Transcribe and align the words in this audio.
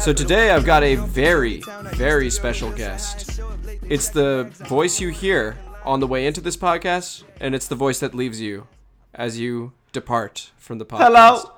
So 0.00 0.12
today 0.12 0.50
I've 0.50 0.66
got 0.66 0.82
a 0.82 0.96
very, 0.96 1.62
very 1.94 2.28
special 2.28 2.70
guest. 2.72 3.40
It's 3.88 4.10
the 4.10 4.50
voice 4.68 5.00
you 5.00 5.08
hear 5.08 5.56
on 5.84 6.00
the 6.00 6.06
way 6.06 6.26
into 6.26 6.40
this 6.40 6.56
podcast, 6.56 7.24
and 7.40 7.54
it's 7.54 7.68
the 7.68 7.74
voice 7.74 8.00
that 8.00 8.14
leaves 8.14 8.40
you 8.40 8.66
as 9.14 9.38
you 9.38 9.72
depart 9.92 10.50
from 10.56 10.78
the 10.78 10.86
podcast. 10.86 11.04
Hello. 11.04 11.50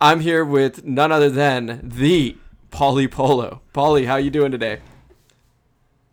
I'm 0.00 0.20
here 0.20 0.44
with 0.44 0.84
none 0.84 1.12
other 1.12 1.28
than 1.28 1.80
the 1.82 2.38
Paulie 2.72 3.10
Polo. 3.10 3.60
Polly, 3.72 4.06
how 4.06 4.16
you 4.16 4.30
doing 4.30 4.50
today? 4.50 4.80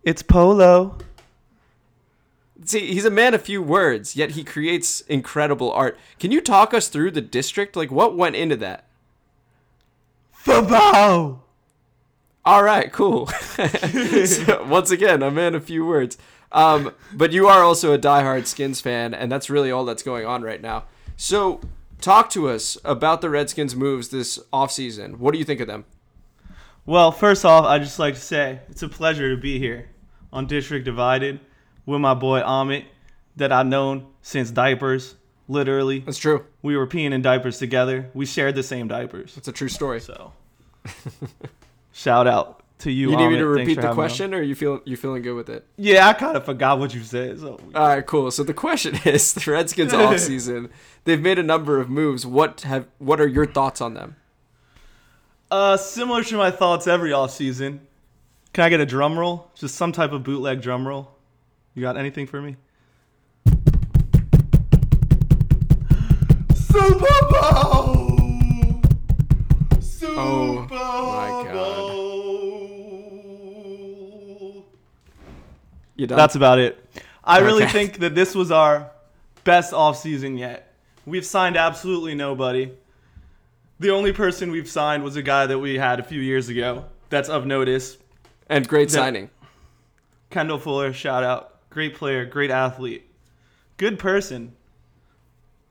It's 0.03 0.21
Polo. 0.21 0.97
See, 2.65 2.93
he's 2.93 3.05
a 3.05 3.09
man 3.09 3.33
of 3.33 3.41
few 3.41 3.61
words, 3.61 4.17
yet 4.17 4.31
he 4.31 4.43
creates 4.43 5.01
incredible 5.01 5.71
art. 5.71 5.97
Can 6.19 6.31
you 6.31 6.41
talk 6.41 6.73
us 6.73 6.89
through 6.89 7.11
the 7.11 7.21
district? 7.21 7.77
Like, 7.77 7.91
what 7.91 8.17
went 8.17 8.35
into 8.35 8.57
that? 8.57 8.85
Football. 10.33 11.46
All 12.47 12.63
right, 12.63 12.89
cool. 12.93 13.27
so, 14.25 14.63
once 14.69 14.89
again, 14.89 15.21
a 15.21 15.29
man 15.29 15.53
of 15.53 15.65
few 15.65 15.85
words. 15.85 16.17
Um, 16.53 16.93
but 17.11 17.33
you 17.33 17.45
are 17.47 17.61
also 17.61 17.91
a 17.93 17.99
diehard 17.99 18.45
Skins 18.45 18.79
fan, 18.79 19.13
and 19.13 19.29
that's 19.29 19.49
really 19.49 19.69
all 19.69 19.83
that's 19.83 20.01
going 20.01 20.25
on 20.25 20.43
right 20.43 20.61
now. 20.61 20.85
So, 21.17 21.59
talk 21.99 22.29
to 22.29 22.47
us 22.47 22.77
about 22.85 23.19
the 23.19 23.29
Redskins' 23.29 23.75
moves 23.75 24.07
this 24.07 24.39
offseason. 24.53 25.17
What 25.17 25.33
do 25.33 25.39
you 25.39 25.43
think 25.43 25.59
of 25.59 25.67
them? 25.67 25.83
Well, 26.85 27.11
first 27.11 27.43
off, 27.43 27.65
I'd 27.65 27.83
just 27.83 27.99
like 27.99 28.13
to 28.13 28.21
say 28.21 28.61
it's 28.69 28.81
a 28.81 28.87
pleasure 28.87 29.35
to 29.35 29.41
be 29.41 29.59
here 29.59 29.89
on 30.31 30.47
District 30.47 30.85
Divided 30.85 31.41
with 31.85 31.99
my 31.99 32.13
boy 32.13 32.39
Amit, 32.39 32.85
that 33.35 33.51
I've 33.51 33.67
known 33.67 34.07
since 34.21 34.51
diapers. 34.51 35.15
Literally, 35.49 35.99
That's 35.99 36.17
true. 36.17 36.45
we 36.61 36.77
were 36.77 36.87
peeing 36.87 37.11
in 37.11 37.21
diapers 37.21 37.59
together. 37.59 38.09
We 38.13 38.25
shared 38.25 38.55
the 38.55 38.63
same 38.63 38.87
diapers. 38.87 39.35
It's 39.35 39.49
a 39.49 39.51
true 39.51 39.67
story. 39.67 39.99
So, 39.99 40.31
shout 41.97 42.27
out 42.27 42.61
to 42.79 42.91
you. 42.91 43.09
You 43.09 43.17
need 43.17 43.29
me 43.29 43.37
to 43.37 43.47
repeat 43.47 43.75
the 43.75 43.81
having 43.81 43.83
me 43.83 43.89
on. 43.89 43.95
question, 43.95 44.33
or 44.35 44.41
you 44.41 44.53
feel 44.53 44.81
you 44.85 44.95
feeling 44.95 45.23
good 45.23 45.33
with 45.33 45.49
it? 45.49 45.65
Yeah, 45.77 46.07
I 46.07 46.13
kind 46.13 46.37
of 46.37 46.45
forgot 46.45 46.77
what 46.77 46.93
you 46.93 47.01
said. 47.03 47.39
So, 47.39 47.59
All 47.73 47.87
right, 47.87 48.05
cool. 48.05 48.29
So 48.29 48.43
the 48.43 48.53
question 48.53 48.95
is, 49.05 49.33
the 49.33 49.51
Redskins 49.51 49.91
offseason, 50.05 50.69
they've 51.05 51.21
made 51.21 51.39
a 51.39 51.43
number 51.43 51.79
of 51.79 51.89
moves. 51.89 52.25
What 52.25 52.61
have 52.61 52.87
what 52.99 53.19
are 53.19 53.27
your 53.27 53.45
thoughts 53.47 53.81
on 53.81 53.93
them? 53.95 54.15
uh, 55.49 55.77
similar 55.77 56.23
to 56.25 56.35
my 56.37 56.51
thoughts 56.51 56.87
every 56.87 57.11
offseason. 57.11 57.79
Can 58.53 58.63
I 58.65 58.69
get 58.69 58.79
a 58.79 58.85
drum 58.85 59.17
roll? 59.17 59.49
Just 59.55 59.75
some 59.75 59.91
type 59.91 60.11
of 60.11 60.23
bootleg 60.23 60.61
drum 60.61 60.87
roll. 60.87 61.11
You 61.73 61.81
got 61.81 61.95
anything 61.97 62.27
for 62.27 62.41
me? 62.41 62.57
Super 66.55 67.17
Bowl. 67.31 67.96
Super 70.17 70.73
Oh, 70.73 71.43
my 71.43 71.43
God. 71.53 71.53
Bowl. 73.53 74.65
You 75.95 76.07
done? 76.07 76.17
That's 76.17 76.33
about 76.35 76.57
it. 76.57 76.83
I 77.23 77.37
really 77.39 77.63
Okay. 77.65 77.71
think 77.71 77.99
that 77.99 78.15
this 78.15 78.33
was 78.33 78.49
our 78.51 78.89
best 79.43 79.73
offseason 79.73 80.39
yet. 80.39 80.73
We've 81.05 81.25
signed 81.25 81.55
absolutely 81.55 82.15
nobody. 82.15 82.71
The 83.79 83.91
only 83.91 84.11
person 84.11 84.49
we've 84.49 84.67
signed 84.67 85.03
was 85.03 85.15
a 85.17 85.21
guy 85.21 85.45
that 85.45 85.59
we 85.59 85.77
had 85.77 85.99
a 85.99 86.03
few 86.03 86.19
years 86.21 86.49
ago 86.49 86.85
that's 87.09 87.29
of 87.29 87.45
notice. 87.45 87.97
and 88.49 88.67
great 88.67 88.89
that- 88.89 88.95
signing. 88.95 89.29
Kendall 90.31 90.57
Fuller, 90.57 90.93
shout 90.93 91.23
out. 91.23 91.69
Great 91.69 91.93
player, 91.93 92.25
great 92.25 92.49
athlete. 92.49 93.03
Good 93.77 93.99
person. 93.99 94.53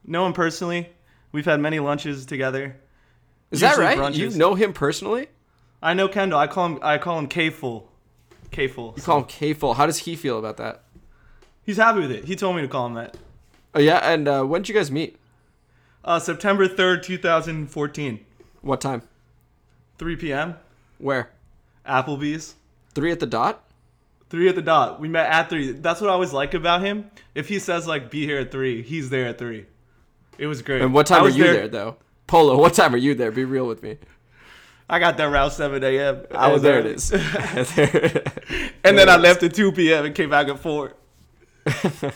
Know 0.05 0.25
him 0.25 0.31
personally. 0.31 0.89
We've 1.33 1.43
had 1.45 1.59
many 1.59 1.79
lunches 1.79 2.25
together. 2.25 2.77
Is 3.51 3.61
that 3.61 3.77
right? 3.77 3.97
brunches. 3.97 4.15
You 4.17 4.29
know 4.31 4.55
him 4.55 4.73
personally? 4.73 5.27
I 5.81 5.93
know 5.93 6.07
Kendall. 6.07 6.39
I 6.39 6.47
call 6.47 6.65
him 6.67 6.79
I 6.81 6.97
call 6.97 7.19
him 7.19 7.27
K 7.27 7.49
Full. 7.49 7.89
K 8.51 8.67
Full. 8.67 8.93
You 8.97 9.03
call 9.03 9.19
him 9.19 9.25
K 9.25 9.53
Full. 9.53 9.73
How 9.75 9.85
does 9.85 9.99
he 9.99 10.15
feel 10.15 10.39
about 10.39 10.57
that? 10.57 10.83
He's 11.63 11.77
happy 11.77 11.99
with 11.99 12.11
it. 12.11 12.25
He 12.25 12.35
told 12.35 12.55
me 12.55 12.61
to 12.61 12.67
call 12.67 12.87
him 12.87 12.93
that. 12.95 13.17
Oh 13.75 13.79
yeah, 13.79 13.97
and 13.97 14.27
uh, 14.27 14.43
when 14.43 14.61
did 14.61 14.69
you 14.69 14.75
guys 14.75 14.89
meet? 14.89 15.17
Uh, 16.03 16.19
September 16.19 16.67
3rd, 16.69 17.03
2014. 17.03 18.25
What 18.61 18.79
time? 18.79 19.01
3 19.97 20.15
p.m. 20.15 20.55
Where? 20.99 21.31
Applebee's. 21.85 22.55
Three 22.95 23.11
at 23.11 23.19
the 23.19 23.25
dot? 23.25 23.63
Three 24.29 24.49
at 24.49 24.55
the 24.55 24.61
dot. 24.61 24.99
We 24.99 25.07
met 25.07 25.29
at 25.29 25.49
three. 25.49 25.71
That's 25.71 26.01
what 26.01 26.09
I 26.09 26.13
always 26.13 26.33
like 26.33 26.53
about 26.53 26.81
him. 26.81 27.11
If 27.35 27.47
he 27.47 27.59
says 27.59 27.87
like 27.87 28.09
be 28.09 28.25
here 28.25 28.39
at 28.39 28.51
three, 28.51 28.81
he's 28.81 29.09
there 29.09 29.27
at 29.27 29.37
three. 29.37 29.65
It 30.37 30.47
was 30.47 30.61
great. 30.61 30.81
And 30.81 30.93
what 30.93 31.07
time 31.07 31.21
are 31.21 31.25
was 31.25 31.37
you 31.37 31.43
there. 31.43 31.67
though? 31.67 31.97
Polo, 32.27 32.57
what 32.57 32.73
time 32.73 32.93
are 32.93 32.97
you 32.97 33.15
there? 33.15 33.31
Be 33.31 33.45
real 33.45 33.65
with 33.67 33.81
me. 33.81 33.97
I 34.89 34.99
got 34.99 35.17
there 35.17 35.29
around 35.29 35.51
7 35.51 35.83
a.m. 35.83 36.25
I 36.31 36.49
Oh, 36.49 36.53
was 36.53 36.61
there 36.61 36.79
it 36.79 36.85
is. 36.85 37.09
There- 37.09 37.19
And 38.83 38.97
then 38.97 39.09
I 39.09 39.17
left 39.17 39.43
at 39.43 39.53
2 39.53 39.71
p.m. 39.73 40.05
and 40.05 40.15
came 40.15 40.29
back 40.29 40.47
at 40.47 40.59
4. 40.59 40.93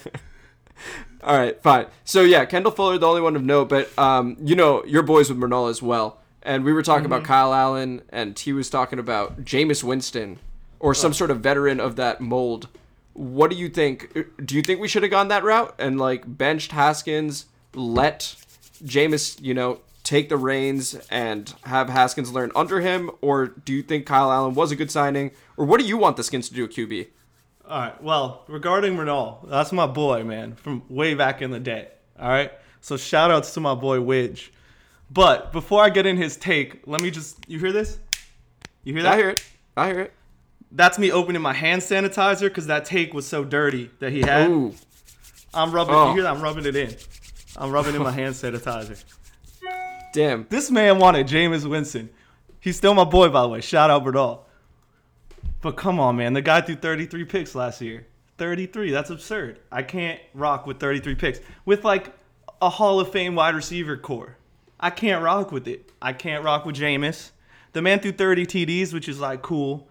All 1.24 1.38
right, 1.38 1.62
fine. 1.62 1.86
So 2.04 2.24
yeah, 2.24 2.46
Kendall 2.46 2.72
Fuller, 2.72 2.98
the 2.98 3.06
only 3.08 3.22
one 3.22 3.36
of 3.36 3.44
note, 3.44 3.70
but 3.70 3.98
um, 4.00 4.38
you 4.42 4.56
know, 4.56 4.84
your 4.86 5.04
boys 5.04 5.30
with 5.30 5.38
Mernal 5.38 5.70
as 5.70 5.82
well. 5.82 6.18
And 6.44 6.64
we 6.64 6.74
were 6.74 6.82
talking 6.82 7.06
about 7.06 7.24
Kyle 7.24 7.54
Allen, 7.54 8.02
and 8.10 8.38
he 8.40 8.52
was 8.54 8.70
talking 8.72 8.98
about 8.98 9.44
Jameis 9.44 9.84
Winston, 9.84 10.40
or 10.80 10.96
some 10.96 11.14
sort 11.14 11.30
of 11.30 11.42
veteran 11.42 11.80
of 11.80 11.96
that 11.98 12.20
mold. 12.22 12.68
What 13.14 13.52
do 13.52 13.58
you 13.58 13.70
think? 13.70 14.12
Do 14.44 14.56
you 14.56 14.64
think 14.64 14.80
we 14.80 14.88
should 14.88 15.04
have 15.04 15.12
gone 15.12 15.28
that 15.28 15.44
route 15.44 15.76
and 15.78 16.00
like 16.00 16.24
benched 16.26 16.72
Haskins, 16.72 17.46
let 17.76 18.36
Jameis, 18.84 19.40
you 19.40 19.54
know, 19.54 19.82
take 20.12 20.28
the 20.28 20.36
reins 20.36 20.94
and 21.10 21.54
have 21.64 21.90
Haskins 21.90 22.34
learn 22.34 22.52
under 22.54 22.82
him, 22.82 23.10
or 23.22 23.48
do 23.48 23.72
you 23.72 23.82
think 23.82 24.06
Kyle 24.06 24.30
Allen 24.30 24.54
was 24.54 24.70
a 24.70 24.76
good 24.76 24.92
signing, 24.92 25.32
or 25.56 25.66
what 25.66 25.80
do 25.80 25.86
you 25.88 25.98
want 25.98 26.18
the 26.18 26.24
Skins 26.24 26.50
to 26.50 26.54
do 26.54 26.66
at 26.66 26.72
QB? 26.72 27.08
All 27.66 27.80
right. 27.80 28.04
Well, 28.04 28.44
regarding 28.50 28.98
Renal, 28.98 29.48
that's 29.48 29.72
my 29.72 29.88
boy, 29.88 30.26
man, 30.26 30.56
from 30.56 30.84
way 30.90 31.14
back 31.14 31.42
in 31.42 31.52
the 31.52 31.62
day. 31.62 31.88
All 32.20 32.28
right. 32.28 32.52
So 32.82 32.98
shout 32.98 33.32
outs 33.32 33.54
to 33.54 33.62
my 33.62 33.74
boy 33.74 34.00
Widge. 34.00 34.50
But 35.10 35.54
before 35.54 35.82
I 35.82 35.90
get 35.90 36.06
in 36.06 36.18
his 36.18 36.36
take, 36.36 36.86
let 36.86 37.00
me 37.00 37.10
just 37.10 37.38
you 37.48 37.60
hear 37.60 37.72
this? 37.72 37.98
You 38.84 38.94
hear 38.94 39.04
that? 39.04 39.14
I 39.14 39.18
hear 39.18 39.30
it. 39.30 39.44
I 39.78 39.88
hear 39.88 40.00
it. 40.02 40.14
That's 40.74 41.00
me 41.00 41.12
opening 41.12 41.42
my 41.42 41.54
hand 41.54 41.82
sanitizer 41.82 42.50
because 42.50 42.68
that 42.68 42.84
take 42.84 43.14
was 43.14 43.26
so 43.26 43.46
dirty 43.46 43.90
that 44.00 44.12
he 44.12 44.22
had. 44.22 44.50
Ooh. 44.50 44.74
I'm 45.54 45.72
rubbing. 45.72 45.96
Oh. 45.96 46.10
You 46.10 46.16
hear 46.16 46.24
that? 46.24 46.36
I'm 46.36 46.42
rubbing 46.42 46.66
it 46.66 46.76
in. 46.76 46.96
I'm 47.56 47.72
rubbing 47.72 47.96
in 47.96 48.04
my 48.04 48.12
hand 48.22 48.36
sanitizer. 48.36 49.02
Damn. 50.14 50.46
This 50.50 50.70
man 50.70 51.00
wanted 51.00 51.28
Jameis 51.28 51.68
Winston. 51.70 52.10
He's 52.60 52.78
still 52.78 52.94
my 52.94 53.06
boy, 53.06 53.30
by 53.30 53.42
the 53.42 53.48
way. 53.48 53.62
Shout 53.62 53.90
out 53.90 54.04
Berdal. 54.04 54.42
But 55.62 55.78
come 55.78 56.00
on, 56.00 56.18
man. 56.18 56.34
The 56.34 56.42
guy 56.42 56.62
threw 56.62 56.76
33 56.76 57.26
picks 57.26 57.56
last 57.56 57.82
year. 57.82 58.06
33. 58.38 58.92
That's 58.92 59.10
absurd. 59.10 59.60
I 59.72 59.84
can't 59.84 60.20
rock 60.34 60.66
with 60.66 60.80
33 60.80 61.16
picks. 61.16 61.40
With 61.66 61.84
like 61.86 62.14
a 62.62 62.70
Hall 62.70 63.00
of 63.00 63.12
Fame 63.12 63.36
wide 63.36 63.56
receiver 63.56 63.98
corps. 63.98 64.38
I 64.80 64.90
can't 64.90 65.24
rock 65.24 65.52
with 65.52 65.68
it. 65.68 65.92
I 66.02 66.14
can't 66.14 66.44
rock 66.44 66.66
with 66.66 66.76
Jameis. 66.76 67.32
The 67.74 67.82
man 67.82 68.00
threw 68.00 68.12
30 68.12 68.46
TDs, 68.46 68.94
which 68.94 69.08
is 69.08 69.20
like 69.20 69.42
cool. 69.42 69.88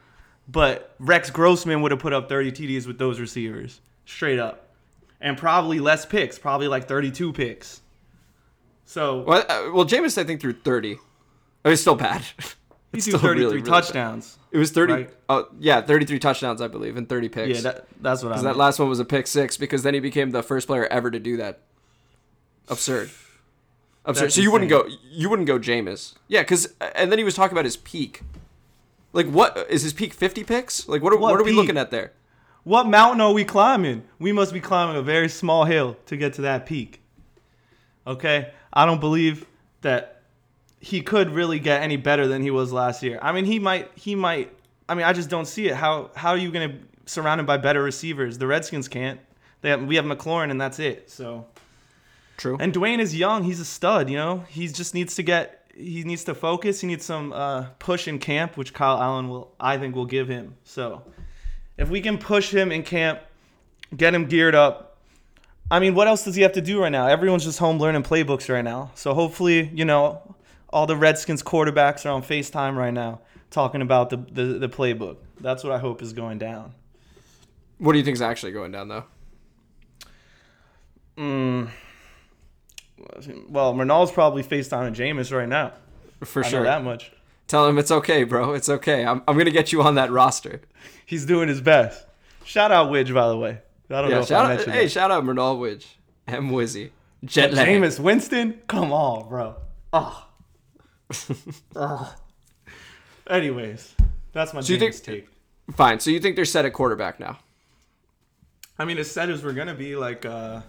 But 0.48 0.94
Rex 0.98 1.30
Grossman 1.30 1.80
would 1.82 1.92
have 1.92 2.00
put 2.00 2.12
up 2.12 2.28
30 2.28 2.52
TDs 2.52 2.86
with 2.86 2.98
those 2.98 3.20
receivers. 3.20 3.80
Straight 4.04 4.40
up. 4.40 4.74
And 5.20 5.38
probably 5.38 5.78
less 5.78 6.04
picks. 6.04 6.38
Probably 6.38 6.66
like 6.66 6.88
32 6.88 7.32
picks. 7.32 7.80
So 8.90 9.20
Well, 9.22 9.44
uh, 9.48 9.70
well, 9.72 9.86
Jameis 9.86 10.18
I 10.18 10.24
think 10.24 10.40
threw 10.40 10.52
thirty. 10.52 10.98
It 11.62 11.68
was 11.68 11.80
still 11.80 11.94
bad. 11.94 12.22
he 12.92 13.00
threw 13.00 13.12
33 13.12 13.28
really, 13.30 13.44
really 13.44 13.60
bad. 13.62 13.70
touchdowns. 13.70 14.36
It 14.50 14.58
was 14.58 14.72
thirty. 14.72 14.92
Right. 14.92 15.10
Oh 15.28 15.46
yeah, 15.60 15.80
thirty-three 15.80 16.18
touchdowns 16.18 16.60
I 16.60 16.66
believe, 16.66 16.96
and 16.96 17.08
thirty 17.08 17.28
picks. 17.28 17.62
Yeah, 17.62 17.70
that, 17.70 17.86
that's 18.00 18.24
what 18.24 18.32
I 18.32 18.36
mean. 18.36 18.44
that 18.46 18.56
last 18.56 18.80
one 18.80 18.88
was 18.88 18.98
a 18.98 19.04
pick 19.04 19.28
six. 19.28 19.56
Because 19.56 19.84
then 19.84 19.94
he 19.94 20.00
became 20.00 20.32
the 20.32 20.42
first 20.42 20.66
player 20.66 20.86
ever 20.86 21.08
to 21.08 21.20
do 21.20 21.36
that. 21.36 21.60
Absurd. 22.66 23.10
Absurd. 24.06 24.24
That's 24.24 24.34
so 24.34 24.40
you 24.40 24.50
wouldn't 24.50 24.70
go. 24.70 24.88
You 25.08 25.30
wouldn't 25.30 25.46
go 25.46 25.60
Jameis. 25.60 26.14
Yeah, 26.26 26.42
because 26.42 26.74
and 26.96 27.12
then 27.12 27.18
he 27.20 27.24
was 27.24 27.36
talking 27.36 27.54
about 27.54 27.66
his 27.66 27.76
peak. 27.76 28.22
Like 29.12 29.28
what 29.28 29.68
is 29.70 29.84
his 29.84 29.92
peak? 29.92 30.14
Fifty 30.14 30.42
picks? 30.42 30.88
Like 30.88 31.00
what 31.00 31.12
are 31.12 31.16
what, 31.16 31.30
What 31.30 31.40
are 31.40 31.44
we 31.44 31.50
peak? 31.52 31.58
looking 31.58 31.76
at 31.76 31.92
there? 31.92 32.10
What 32.64 32.88
mountain 32.88 33.20
are 33.20 33.32
we 33.32 33.44
climbing? 33.44 34.02
We 34.18 34.32
must 34.32 34.52
be 34.52 34.58
climbing 34.60 34.96
a 34.96 35.02
very 35.02 35.28
small 35.28 35.64
hill 35.64 35.96
to 36.06 36.16
get 36.16 36.32
to 36.34 36.42
that 36.42 36.66
peak. 36.66 37.00
Okay? 38.04 38.52
I 38.72 38.86
don't 38.86 39.00
believe 39.00 39.46
that 39.82 40.22
he 40.80 41.02
could 41.02 41.30
really 41.30 41.58
get 41.58 41.82
any 41.82 41.96
better 41.96 42.26
than 42.26 42.42
he 42.42 42.50
was 42.50 42.72
last 42.72 43.02
year. 43.02 43.18
I 43.20 43.32
mean, 43.32 43.44
he 43.44 43.58
might 43.58 43.90
he 43.94 44.14
might 44.14 44.52
I 44.88 44.94
mean, 44.94 45.06
I 45.06 45.12
just 45.12 45.28
don't 45.28 45.46
see 45.46 45.68
it. 45.68 45.76
How 45.76 46.10
how 46.14 46.30
are 46.30 46.38
you 46.38 46.50
going 46.50 46.70
to 46.70 46.76
surround 47.06 47.40
him 47.40 47.46
by 47.46 47.58
better 47.58 47.82
receivers? 47.82 48.38
The 48.38 48.46
Redskins 48.48 48.88
can't. 48.88 49.20
They 49.60 49.70
have, 49.70 49.84
we 49.84 49.96
have 49.96 50.04
McLaurin, 50.04 50.50
and 50.50 50.60
that's 50.60 50.78
it. 50.78 51.10
So 51.10 51.46
True. 52.36 52.56
and 52.58 52.72
Dwayne 52.72 52.98
is 52.98 53.14
young. 53.14 53.44
He's 53.44 53.60
a 53.60 53.64
stud. 53.64 54.10
You 54.10 54.16
know, 54.16 54.44
he 54.48 54.66
just 54.66 54.94
needs 54.94 55.14
to 55.14 55.22
get. 55.22 55.70
He 55.76 56.02
needs 56.02 56.24
to 56.24 56.34
focus. 56.34 56.80
He 56.80 56.88
needs 56.88 57.04
some 57.04 57.32
uh, 57.32 57.68
push 57.78 58.08
in 58.08 58.18
camp, 58.18 58.56
which 58.56 58.74
Kyle 58.74 59.00
Allen 59.00 59.28
will, 59.28 59.54
I 59.60 59.78
think, 59.78 59.94
will 59.94 60.06
give 60.06 60.26
him. 60.26 60.56
So, 60.64 61.04
if 61.78 61.88
we 61.88 62.00
can 62.00 62.18
push 62.18 62.52
him 62.52 62.72
in 62.72 62.82
camp, 62.82 63.20
get 63.96 64.12
him 64.12 64.26
geared 64.26 64.56
up. 64.56 64.89
I 65.70 65.78
mean, 65.78 65.94
what 65.94 66.08
else 66.08 66.24
does 66.24 66.34
he 66.34 66.42
have 66.42 66.52
to 66.52 66.60
do 66.60 66.80
right 66.80 66.90
now? 66.90 67.06
Everyone's 67.06 67.44
just 67.44 67.58
home 67.58 67.78
learning 67.78 68.02
playbooks 68.02 68.52
right 68.52 68.64
now. 68.64 68.90
So 68.94 69.14
hopefully, 69.14 69.70
you 69.72 69.84
know, 69.84 70.34
all 70.68 70.86
the 70.86 70.96
Redskins 70.96 71.42
quarterbacks 71.42 72.04
are 72.04 72.10
on 72.10 72.22
Facetime 72.22 72.76
right 72.76 72.92
now 72.92 73.20
talking 73.50 73.82
about 73.82 74.10
the 74.10 74.16
the, 74.16 74.44
the 74.58 74.68
playbook. 74.68 75.16
That's 75.40 75.62
what 75.64 75.72
I 75.72 75.78
hope 75.78 76.02
is 76.02 76.12
going 76.12 76.38
down. 76.38 76.74
what 77.78 77.92
do 77.92 77.98
you 77.98 78.04
think 78.04 78.14
is 78.14 78.22
actually 78.22 78.52
going 78.52 78.72
down 78.72 78.88
though? 78.88 79.04
Mm. 81.16 81.70
Well, 83.48 83.74
Ronald's 83.74 84.12
probably 84.12 84.42
FaceTiming 84.42 84.94
Jameis 84.94 85.34
right 85.36 85.48
now. 85.48 85.72
For 86.24 86.44
I 86.44 86.48
sure. 86.48 86.60
know 86.60 86.64
that 86.66 86.84
much. 86.84 87.12
Tell 87.48 87.66
him 87.66 87.78
it's 87.78 87.90
okay, 87.90 88.24
bro. 88.24 88.52
It's 88.52 88.68
okay. 88.68 89.04
I'm, 89.04 89.22
I'm 89.26 89.36
gonna 89.36 89.50
get 89.50 89.72
you 89.72 89.82
on 89.82 89.94
that 89.96 90.10
roster. 90.10 90.60
He's 91.04 91.26
doing 91.26 91.48
his 91.48 91.60
best. 91.60 92.06
Shout 92.44 92.70
out 92.70 92.90
Widge, 92.90 93.12
by 93.12 93.28
the 93.28 93.36
way. 93.36 93.58
I 93.90 94.00
don't 94.02 94.10
know 94.10 94.16
Yeah, 94.16 94.22
if 94.22 94.28
shout 94.28 94.50
out, 94.50 94.64
hey, 94.66 94.82
that. 94.84 94.90
shout 94.90 95.10
out 95.10 95.24
Mernal 95.24 95.58
Widge, 95.58 95.86
M 96.28 96.50
Wizzy, 96.50 96.90
Jet 97.24 97.52
lag. 97.52 97.66
Jameis 97.66 97.98
Winston, 97.98 98.60
come 98.66 98.92
on, 98.92 99.28
bro. 99.28 99.56
Oh. 99.92 100.26
oh. 101.76 102.14
Anyways, 103.28 103.94
that's 104.32 104.54
my 104.54 104.60
So 104.60 104.78
think- 104.78 105.02
take. 105.02 105.28
Fine. 105.76 106.00
So 106.00 106.10
you 106.10 106.18
think 106.18 106.34
they're 106.36 106.44
set 106.44 106.64
at 106.64 106.72
quarterback 106.72 107.20
now? 107.20 107.38
I 108.78 108.84
mean, 108.84 108.98
as 108.98 109.10
set 109.10 109.28
as 109.28 109.44
we're 109.44 109.52
gonna 109.52 109.74
be 109.74 109.94
like, 109.94 110.24
uh, 110.24 110.62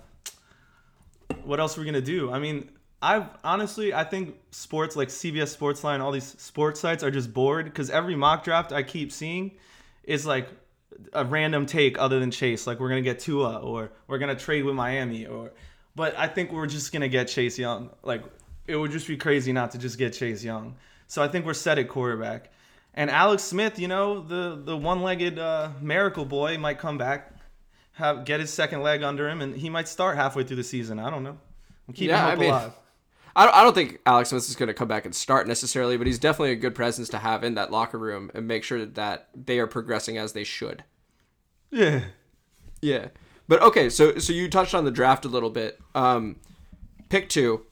what 1.44 1.60
else 1.60 1.78
are 1.78 1.82
we 1.82 1.86
gonna 1.86 2.02
do? 2.02 2.32
I 2.32 2.40
mean, 2.40 2.70
I 3.02 3.26
honestly, 3.44 3.94
I 3.94 4.04
think 4.04 4.36
sports 4.52 4.96
like 4.96 5.08
CBS 5.08 5.58
Sportsline, 5.58 6.02
all 6.02 6.12
these 6.12 6.36
sports 6.40 6.80
sites 6.80 7.04
are 7.04 7.10
just 7.10 7.34
bored 7.34 7.66
because 7.66 7.90
every 7.90 8.16
mock 8.16 8.44
draft 8.44 8.72
I 8.72 8.84
keep 8.84 9.12
seeing 9.12 9.52
is 10.04 10.26
like 10.26 10.50
a 11.14 11.26
random 11.26 11.66
take 11.66 12.00
other 12.00 12.20
than 12.20 12.32
Chase. 12.32 12.68
Like 12.68 12.80
we're 12.80 12.90
gonna 12.90 13.02
get 13.02 13.20
Tua 13.20 13.58
or 13.60 13.92
we're 14.08 14.18
gonna 14.20 14.36
trade 14.36 14.64
with 14.66 14.76
Miami 14.76 15.26
or, 15.26 15.52
but 15.96 16.18
I 16.18 16.28
think 16.28 16.52
we're 16.52 16.68
just 16.68 16.92
gonna 16.92 17.08
get 17.10 17.28
Chase 17.28 17.58
Young. 17.60 17.90
Like 18.04 18.24
it 18.68 18.76
would 18.76 18.92
just 18.92 19.08
be 19.08 19.18
crazy 19.18 19.52
not 19.54 19.72
to 19.72 19.78
just 19.78 19.98
get 19.98 20.14
Chase 20.14 20.44
Young. 20.44 20.76
So 21.08 21.22
I 21.22 21.28
think 21.28 21.46
we're 21.46 21.54
set 21.54 21.78
at 21.80 21.90
quarterback. 21.90 22.52
And 22.94 23.10
Alex 23.10 23.44
Smith, 23.44 23.80
you 23.80 23.88
know, 23.88 24.22
the 24.22 24.62
the 24.64 24.76
one-legged 24.76 25.40
uh, 25.40 25.70
miracle 25.82 26.26
boy 26.26 26.58
might 26.58 26.78
come 26.78 26.98
back, 26.98 27.32
have 27.94 28.26
get 28.26 28.40
his 28.40 28.52
second 28.52 28.82
leg 28.84 29.02
under 29.04 29.30
him, 29.30 29.42
and 29.42 29.56
he 29.56 29.70
might 29.70 29.88
start 29.88 30.18
halfway 30.18 30.44
through 30.44 30.58
the 30.58 30.64
season. 30.64 31.00
I 31.00 31.10
don't 31.10 31.24
know. 31.24 31.38
I'm 31.88 31.94
keeping 31.94 32.10
Yeah, 32.10 32.28
I 32.28 32.36
mean- 32.36 32.50
alive. 32.50 32.74
I 33.36 33.46
don't, 33.46 33.56
I 33.56 33.64
don't 33.64 33.74
think 33.74 34.00
Alex 34.06 34.30
Smith 34.30 34.48
is 34.50 34.56
going 34.56 34.68
to 34.68 34.74
come 34.74 34.88
back 34.88 35.06
and 35.06 35.16
start 35.16 35.48
necessarily, 35.48 35.98
but 35.98 36.08
he's 36.08 36.20
definitely 36.20 36.52
a 36.52 36.58
good 36.58 36.76
presence 36.76 37.10
to 37.10 37.20
have 37.20 37.44
in 37.44 37.56
that 37.56 37.72
locker 37.72 37.98
room 37.98 38.32
and 38.34 38.48
make 38.48 38.64
sure 38.64 38.86
that 38.86 39.30
they 39.34 39.60
are 39.60 39.68
progressing 39.68 40.18
as 40.18 40.34
they 40.34 40.44
should. 40.44 40.84
Yeah. 41.70 42.02
Yeah. 42.82 43.08
But 43.48 43.62
okay, 43.62 43.90
so 43.90 44.18
so 44.18 44.34
you 44.34 44.50
touched 44.50 44.74
on 44.74 44.86
the 44.86 44.92
draft 44.92 45.26
a 45.26 45.30
little 45.30 45.50
bit. 45.50 45.80
Um, 45.94 46.38
pick 47.10 47.30
two. 47.30 47.66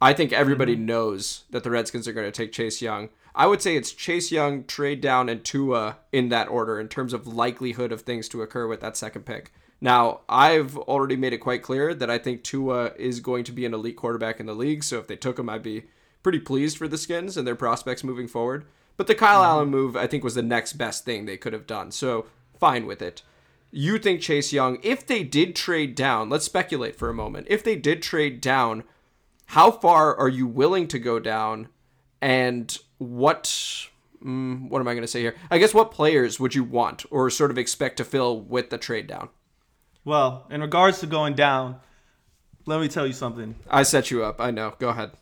I 0.00 0.12
think 0.12 0.32
everybody 0.32 0.76
knows 0.76 1.44
that 1.50 1.62
the 1.62 1.70
Redskins 1.70 2.08
are 2.08 2.12
going 2.12 2.26
to 2.26 2.32
take 2.32 2.52
Chase 2.52 2.82
Young. 2.82 3.08
I 3.34 3.46
would 3.46 3.62
say 3.62 3.76
it's 3.76 3.92
Chase 3.92 4.30
Young, 4.30 4.64
trade 4.64 5.00
down, 5.00 5.28
and 5.28 5.42
Tua 5.42 5.98
in 6.12 6.28
that 6.28 6.48
order 6.48 6.78
in 6.78 6.88
terms 6.88 7.12
of 7.12 7.26
likelihood 7.26 7.92
of 7.92 8.02
things 8.02 8.28
to 8.30 8.42
occur 8.42 8.66
with 8.66 8.80
that 8.80 8.96
second 8.96 9.24
pick. 9.24 9.52
Now, 9.82 10.20
I've 10.28 10.78
already 10.78 11.16
made 11.16 11.32
it 11.32 11.38
quite 11.38 11.64
clear 11.64 11.92
that 11.92 12.08
I 12.08 12.16
think 12.16 12.44
Tua 12.44 12.92
is 12.96 13.18
going 13.18 13.42
to 13.42 13.52
be 13.52 13.66
an 13.66 13.74
elite 13.74 13.96
quarterback 13.96 14.38
in 14.38 14.46
the 14.46 14.54
league. 14.54 14.84
So 14.84 15.00
if 15.00 15.08
they 15.08 15.16
took 15.16 15.40
him, 15.40 15.48
I'd 15.48 15.64
be 15.64 15.86
pretty 16.22 16.38
pleased 16.38 16.78
for 16.78 16.86
the 16.86 16.96
Skins 16.96 17.36
and 17.36 17.44
their 17.44 17.56
prospects 17.56 18.04
moving 18.04 18.28
forward. 18.28 18.64
But 18.96 19.08
the 19.08 19.16
Kyle 19.16 19.42
Allen 19.42 19.70
move, 19.70 19.96
I 19.96 20.06
think, 20.06 20.22
was 20.22 20.36
the 20.36 20.42
next 20.42 20.74
best 20.74 21.04
thing 21.04 21.26
they 21.26 21.36
could 21.36 21.52
have 21.52 21.66
done. 21.66 21.90
So 21.90 22.26
fine 22.60 22.86
with 22.86 23.02
it. 23.02 23.22
You 23.72 23.98
think 23.98 24.20
Chase 24.20 24.52
Young, 24.52 24.78
if 24.84 25.04
they 25.04 25.24
did 25.24 25.56
trade 25.56 25.96
down, 25.96 26.30
let's 26.30 26.44
speculate 26.44 26.94
for 26.94 27.08
a 27.08 27.14
moment. 27.14 27.48
If 27.50 27.64
they 27.64 27.74
did 27.74 28.02
trade 28.02 28.40
down, 28.40 28.84
how 29.46 29.72
far 29.72 30.14
are 30.14 30.28
you 30.28 30.46
willing 30.46 30.86
to 30.88 30.98
go 31.00 31.18
down? 31.18 31.66
And 32.20 32.78
what, 32.98 33.44
mm, 34.24 34.68
what 34.68 34.78
am 34.78 34.86
I 34.86 34.92
going 34.92 35.02
to 35.02 35.08
say 35.08 35.22
here? 35.22 35.34
I 35.50 35.58
guess 35.58 35.74
what 35.74 35.90
players 35.90 36.38
would 36.38 36.54
you 36.54 36.62
want 36.62 37.04
or 37.10 37.28
sort 37.30 37.50
of 37.50 37.58
expect 37.58 37.96
to 37.96 38.04
fill 38.04 38.40
with 38.40 38.70
the 38.70 38.78
trade 38.78 39.08
down? 39.08 39.30
Well, 40.04 40.46
in 40.50 40.60
regards 40.60 41.00
to 41.00 41.06
going 41.06 41.34
down, 41.34 41.76
let 42.66 42.80
me 42.80 42.88
tell 42.88 43.06
you 43.06 43.12
something. 43.12 43.54
I 43.70 43.82
set 43.82 44.10
you 44.10 44.24
up. 44.24 44.40
I 44.40 44.50
know. 44.50 44.74
Go 44.78 44.88
ahead. 44.88 45.12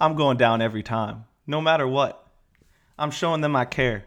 I'm 0.00 0.14
going 0.14 0.36
down 0.36 0.62
every 0.62 0.82
time, 0.82 1.24
no 1.46 1.60
matter 1.60 1.86
what. 1.86 2.24
I'm 2.98 3.10
showing 3.10 3.40
them 3.40 3.56
I 3.56 3.64
care. 3.64 4.04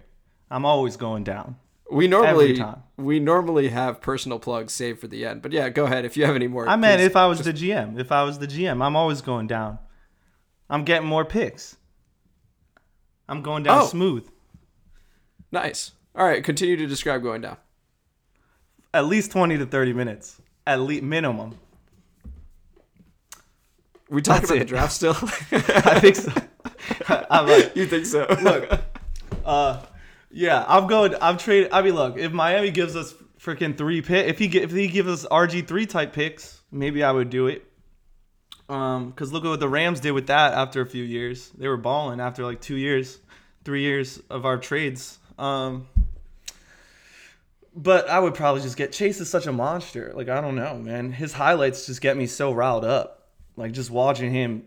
I'm 0.50 0.66
always 0.66 0.98
going 0.98 1.24
down. 1.24 1.58
We 1.90 2.08
normally 2.08 2.56
time. 2.58 2.84
we 2.96 3.20
normally 3.20 3.68
have 3.70 4.00
personal 4.00 4.40
plugs 4.40 4.72
saved 4.72 5.00
for 5.02 5.08
the 5.08 5.26
end, 5.26 5.42
but 5.42 5.52
yeah, 5.52 5.68
go 5.70 5.86
ahead 5.86 6.06
if 6.06 6.16
you 6.16 6.26
have 6.26 6.36
any 6.36 6.48
more. 6.48 6.68
I 6.68 6.78
meant 6.78 7.02
if 7.02 7.18
I 7.18 7.28
was 7.28 7.42
the 7.42 7.52
GM. 7.52 8.00
If 8.00 8.12
I 8.14 8.24
was 8.24 8.40
the 8.40 8.48
GM, 8.48 8.82
I'm 8.82 8.96
always 8.96 9.22
going 9.22 9.48
down. 9.48 9.78
I'm 10.70 10.86
getting 10.86 11.08
more 11.08 11.26
picks. 11.26 11.76
I'm 13.28 13.42
going 13.42 13.64
down 13.64 13.82
Oh. 13.82 13.86
smooth. 13.88 14.30
nice. 15.52 15.92
All 16.16 16.26
right, 16.26 16.44
continue 16.44 16.76
to 16.78 16.88
describe 16.88 17.24
going 17.24 17.42
down. 17.42 17.58
At 18.94 19.06
least 19.06 19.32
20 19.32 19.58
to 19.58 19.66
30 19.66 19.94
minutes. 19.94 20.42
At 20.68 20.82
least 20.82 21.04
minimum. 21.04 21.58
We 24.10 24.22
talking 24.22 24.42
That's 24.42 24.52
about 24.52 24.60
the 24.60 24.66
draft 24.66 24.92
still? 24.92 25.12
I 25.52 26.00
think 26.00 26.18
so. 26.18 26.34
I'm 27.30 27.48
like, 27.48 27.76
you 27.76 27.86
think 27.86 28.06
so? 28.06 28.28
look, 28.42 28.70
uh, 29.46 29.82
yeah, 30.30 30.66
I'm 30.68 30.88
going. 30.88 31.16
I'm 31.22 31.38
trading. 31.38 31.72
I 31.74 31.82
mean, 31.82 31.96
look, 31.96 32.18
if 32.18 32.34
Miami 32.34 32.72
gives 32.72 32.96
us 32.98 33.14
freaking 33.40 33.78
three 33.78 34.02
pick, 34.02 34.28
if 34.28 34.38
he 34.38 34.50
gi- 34.50 34.62
if 34.62 34.72
he 34.72 34.88
gives 34.88 35.08
us 35.08 35.26
RG 35.26 35.66
three 35.66 35.86
type 35.86 36.12
picks, 36.12 36.62
maybe 36.72 37.04
I 37.04 37.12
would 37.12 37.30
do 37.30 37.48
it. 37.48 37.66
Um, 38.68 39.10
because 39.10 39.34
look 39.34 39.44
at 39.44 39.50
what 39.50 39.60
the 39.60 39.70
Rams 39.70 40.00
did 40.00 40.12
with 40.12 40.28
that 40.28 40.54
after 40.54 40.82
a 40.82 40.86
few 40.86 41.04
years. 41.04 41.50
They 41.58 41.68
were 41.68 41.78
balling 41.78 42.20
after 42.20 42.44
like 42.44 42.62
two 42.62 42.78
years, 42.78 43.20
three 43.64 43.82
years 43.82 44.22
of 44.30 44.46
our 44.46 44.58
trades. 44.58 45.20
Um, 45.38 45.88
but 47.76 48.10
I 48.10 48.20
would 48.20 48.34
probably 48.34 48.62
just 48.62 48.78
get 48.78 48.92
Chase 48.92 49.20
is 49.20 49.30
such 49.30 49.48
a 49.48 49.52
monster. 49.52 50.12
Like 50.16 50.30
I 50.30 50.42
don't 50.42 50.56
know, 50.56 50.78
man. 50.78 51.12
His 51.12 51.34
highlights 51.34 51.86
just 51.86 52.02
get 52.02 52.18
me 52.18 52.28
so 52.28 52.52
riled 52.52 52.86
up. 52.86 53.30
Like 53.56 53.72
just 53.72 53.90
watching 53.90 54.32
him. 54.32 54.66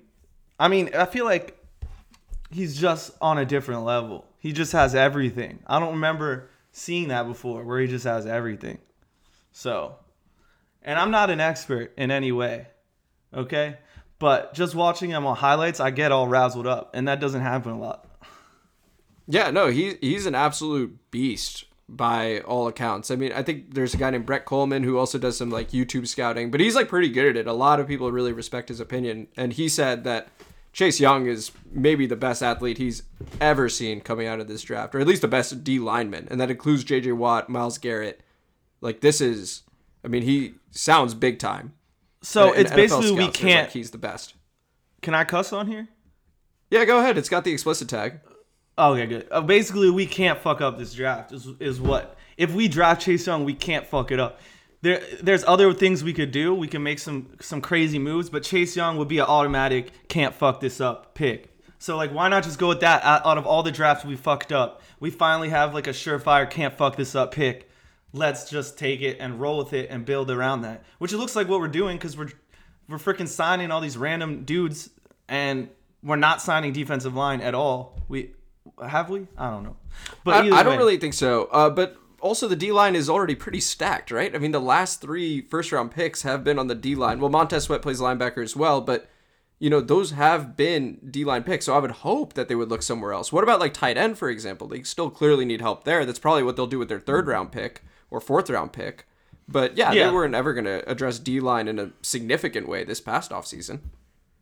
I 0.59 0.69
mean, 0.69 0.91
I 0.95 1.07
feel 1.07 1.25
like 1.25 1.59
he's 2.51 2.79
just 2.79 3.13
on 3.21 3.39
a 3.39 3.45
different 3.45 3.85
level. 3.85 4.27
He 4.39 4.53
just 4.53 4.73
has 4.73 4.95
everything. 4.95 5.61
I 5.67 5.81
don't 5.81 5.95
remember 5.95 6.49
seeing 6.73 7.09
that 7.09 7.27
before 7.27 7.65
where 7.65 7.81
he 7.81 7.87
just 7.87 8.05
has 8.05 8.27
everything. 8.27 8.79
So, 9.53 9.97
and 10.83 10.99
I'm 10.99 11.11
not 11.11 11.31
an 11.31 11.41
expert 11.41 11.93
in 11.97 12.11
any 12.11 12.33
way. 12.33 12.69
Okay? 13.33 13.79
But 14.19 14.55
just 14.55 14.75
watching 14.75 15.11
him 15.11 15.27
on 15.27 15.37
highlights, 15.37 15.81
I 15.81 15.91
get 15.91 16.13
all 16.13 16.29
razzled 16.29 16.67
up, 16.67 16.91
and 16.95 17.09
that 17.09 17.21
doesn't 17.21 17.41
happen 17.41 17.73
a 17.73 17.79
lot. 17.79 18.09
Yeah, 19.27 19.51
no, 19.51 19.69
he 19.69 19.97
he's 20.01 20.27
an 20.27 20.35
absolute 20.35 21.11
beast 21.11 21.65
by 21.89 22.41
all 22.41 22.67
accounts. 22.67 23.11
I 23.11 23.17
mean, 23.17 23.33
I 23.33 23.43
think 23.43 23.75
there's 23.75 23.95
a 23.95 23.97
guy 23.97 24.11
named 24.11 24.27
Brett 24.27 24.45
Coleman 24.45 24.83
who 24.83 24.99
also 24.99 25.19
does 25.19 25.37
some 25.37 25.51
like 25.51 25.71
YouTube 25.71 26.07
scouting, 26.07 26.51
but 26.51 26.61
he's 26.61 26.75
like 26.75 26.89
pretty 26.89 27.09
good 27.09 27.27
at 27.27 27.37
it. 27.37 27.47
A 27.47 27.53
lot 27.53 27.81
of 27.81 27.87
people 27.87 28.11
really 28.11 28.33
respect 28.33 28.69
his 28.69 28.81
opinion, 28.81 29.29
and 29.37 29.53
he 29.53 29.69
said 29.69 30.05
that 30.05 30.29
Chase 30.73 30.99
Young 30.99 31.27
is 31.27 31.53
maybe 31.71 32.07
the 32.07 32.17
best 32.17 32.43
athlete 32.43 32.79
he's 32.79 33.03
ever 33.41 33.69
seen 33.69 34.01
coming 34.01 34.27
out 34.27 34.41
of 34.41 34.49
this 34.49 34.63
draft, 34.63 34.95
or 34.95 35.01
at 35.01 35.07
least 35.07 35.23
the 35.23 35.29
best 35.29 35.63
D 35.63 35.79
lineman, 35.79 36.27
and 36.31 36.41
that 36.41 36.51
includes 36.51 36.85
J.J. 36.85 37.13
Watt, 37.13 37.49
Myles 37.49 37.79
Garrett. 37.79 38.21
Like 38.81 39.01
this 39.01 39.21
is, 39.21 39.63
I 40.05 40.09
mean, 40.09 40.23
he 40.23 40.55
sounds 40.71 41.15
big 41.15 41.39
time. 41.39 41.75
So 42.23 42.53
And 42.53 42.63
it's 42.63 42.73
NFL 42.73 42.77
basically 42.77 43.13
we 43.13 43.29
can't. 43.29 43.69
Like 43.69 43.73
he's 43.73 43.91
the 43.91 43.99
best. 43.99 44.35
Can 45.03 45.15
I 45.15 45.25
cuss 45.25 45.53
on 45.53 45.67
here? 45.67 45.89
Yeah, 46.71 46.87
go 46.87 46.99
ahead. 46.99 47.19
It's 47.19 47.29
got 47.29 47.45
the 47.45 47.53
explicit 47.53 47.89
tag. 47.89 48.21
Okay, 48.77 49.07
good. 49.07 49.29
Uh, 49.31 49.41
basically, 49.41 49.91
we 49.91 50.07
can't 50.07 50.39
fuck 50.39 50.61
up 50.61 50.79
this 50.79 50.95
draft. 50.95 51.33
Is 51.33 51.49
is 51.61 51.81
what 51.81 52.17
if 52.37 52.53
we 52.53 52.69
draft 52.69 53.03
Chase 53.03 53.27
Young, 53.27 53.45
we 53.45 53.55
can't 53.55 53.87
fuck 53.87 54.11
it 54.11 54.19
up. 54.19 54.41
There, 54.83 55.01
there's 55.23 55.45
other 55.45 55.73
things 55.73 56.05
we 56.05 56.13
could 56.13 56.31
do. 56.31 56.55
We 56.55 56.69
can 56.69 56.83
make 56.83 56.99
some 56.99 57.31
some 57.41 57.61
crazy 57.61 57.99
moves, 57.99 58.29
but 58.29 58.43
Chase 58.43 58.77
Young 58.77 58.97
would 58.97 59.09
be 59.09 59.19
an 59.19 59.27
automatic 59.27 60.09
can't 60.09 60.35
fuck 60.35 60.61
this 60.61 60.81
up 60.81 61.15
pick. 61.15 61.51
So 61.79 61.97
like, 61.97 62.13
why 62.13 62.29
not 62.29 62.45
just 62.45 62.59
go 62.59 62.69
with 62.69 62.81
that? 62.81 63.05
Out 63.05 63.39
of 63.39 63.47
all 63.47 63.63
the 63.63 63.71
drafts 63.71 64.05
we 64.05 64.17
fucked 64.17 64.53
up, 64.53 64.83
we 65.01 65.11
finally 65.11 65.51
have 65.51 65.73
like 65.73 65.87
a 65.87 65.91
surefire 65.91 66.51
can't 66.51 66.75
fuck 66.75 66.97
this 66.97 67.15
up 67.15 67.33
pick. 67.33 67.71
Let's 68.13 68.49
just 68.49 68.79
take 68.79 69.03
it 69.03 69.19
and 69.21 69.41
roll 69.41 69.59
with 69.59 69.73
it 69.73 69.91
and 69.91 70.05
build 70.05 70.31
around 70.31 70.63
that. 70.63 70.85
Which 70.99 71.13
it 71.13 71.19
looks 71.19 71.37
like 71.37 71.49
what 71.49 71.61
we're 71.61 71.69
doing 71.69 71.97
because 71.97 72.17
we're 72.17 72.31
we're 72.89 72.99
freaking 72.99 73.29
signing 73.29 73.71
all 73.71 73.81
these 73.81 73.97
random 73.97 74.45
dudes 74.45 74.91
and 75.29 75.69
we're 76.03 76.17
not 76.17 76.43
signing 76.43 76.73
defensive 76.73 77.15
line 77.15 77.41
at 77.41 77.55
all. 77.55 77.99
We 78.09 78.33
have 78.87 79.11
we? 79.11 79.27
I 79.37 79.51
don't 79.51 79.63
know. 79.63 79.77
But 80.25 80.35
I, 80.35 80.59
I 80.59 80.63
don't 80.63 80.73
way, 80.75 80.79
really 80.79 80.97
think 80.99 81.15
so. 81.15 81.45
Uh, 81.47 81.71
but 81.71 81.97
also 82.21 82.49
the 82.49 82.57
D 82.57 82.73
line 82.73 82.97
is 82.97 83.11
already 83.11 83.35
pretty 83.35 83.61
stacked, 83.61 84.11
right? 84.11 84.35
I 84.35 84.39
mean, 84.39 84.53
the 84.53 84.61
last 84.61 85.01
three 85.01 85.43
first 85.43 85.73
round 85.73 85.91
picks 85.91 86.23
have 86.23 86.45
been 86.45 86.59
on 86.59 86.67
the 86.69 86.75
D 86.75 86.95
line. 86.95 87.21
Well, 87.21 87.31
Montez 87.31 87.65
Sweat 87.65 87.83
plays 87.83 88.01
linebacker 88.01 88.43
as 88.43 88.57
well, 88.57 88.81
but 88.81 89.09
you 89.59 89.71
know 89.71 89.81
those 89.81 90.11
have 90.13 90.57
been 90.57 90.99
D 91.11 91.25
line 91.25 91.43
picks. 91.45 91.67
So 91.67 91.75
I 91.75 91.79
would 91.79 91.91
hope 91.91 92.33
that 92.35 92.49
they 92.49 92.55
would 92.55 92.71
look 92.71 92.83
somewhere 92.83 93.13
else. 93.13 93.33
What 93.33 93.45
about 93.45 93.61
like 93.61 93.75
tight 93.75 93.97
end, 93.97 94.19
for 94.19 94.29
example? 94.31 94.67
They 94.69 94.83
still 94.83 95.11
clearly 95.11 95.45
need 95.45 95.61
help 95.61 95.85
there. 95.85 96.05
That's 96.05 96.19
probably 96.19 96.43
what 96.43 96.57
they'll 96.57 96.67
do 96.67 96.79
with 96.79 96.89
their 96.89 97.01
third 97.01 97.27
round 97.29 97.53
pick 97.53 97.83
or 98.11 98.21
fourth 98.21 98.49
round 98.51 98.73
pick. 98.73 99.07
But 99.47 99.77
yeah, 99.77 99.93
Yeah. 99.93 100.07
they 100.09 100.15
weren't 100.15 100.35
ever 100.35 100.55
going 100.55 100.65
to 100.65 100.89
address 100.91 101.19
D 101.19 101.39
line 101.39 101.69
in 101.69 101.79
a 101.79 101.91
significant 102.01 102.67
way 102.67 102.83
this 102.85 103.01
past 103.01 103.31
offseason. 103.31 103.81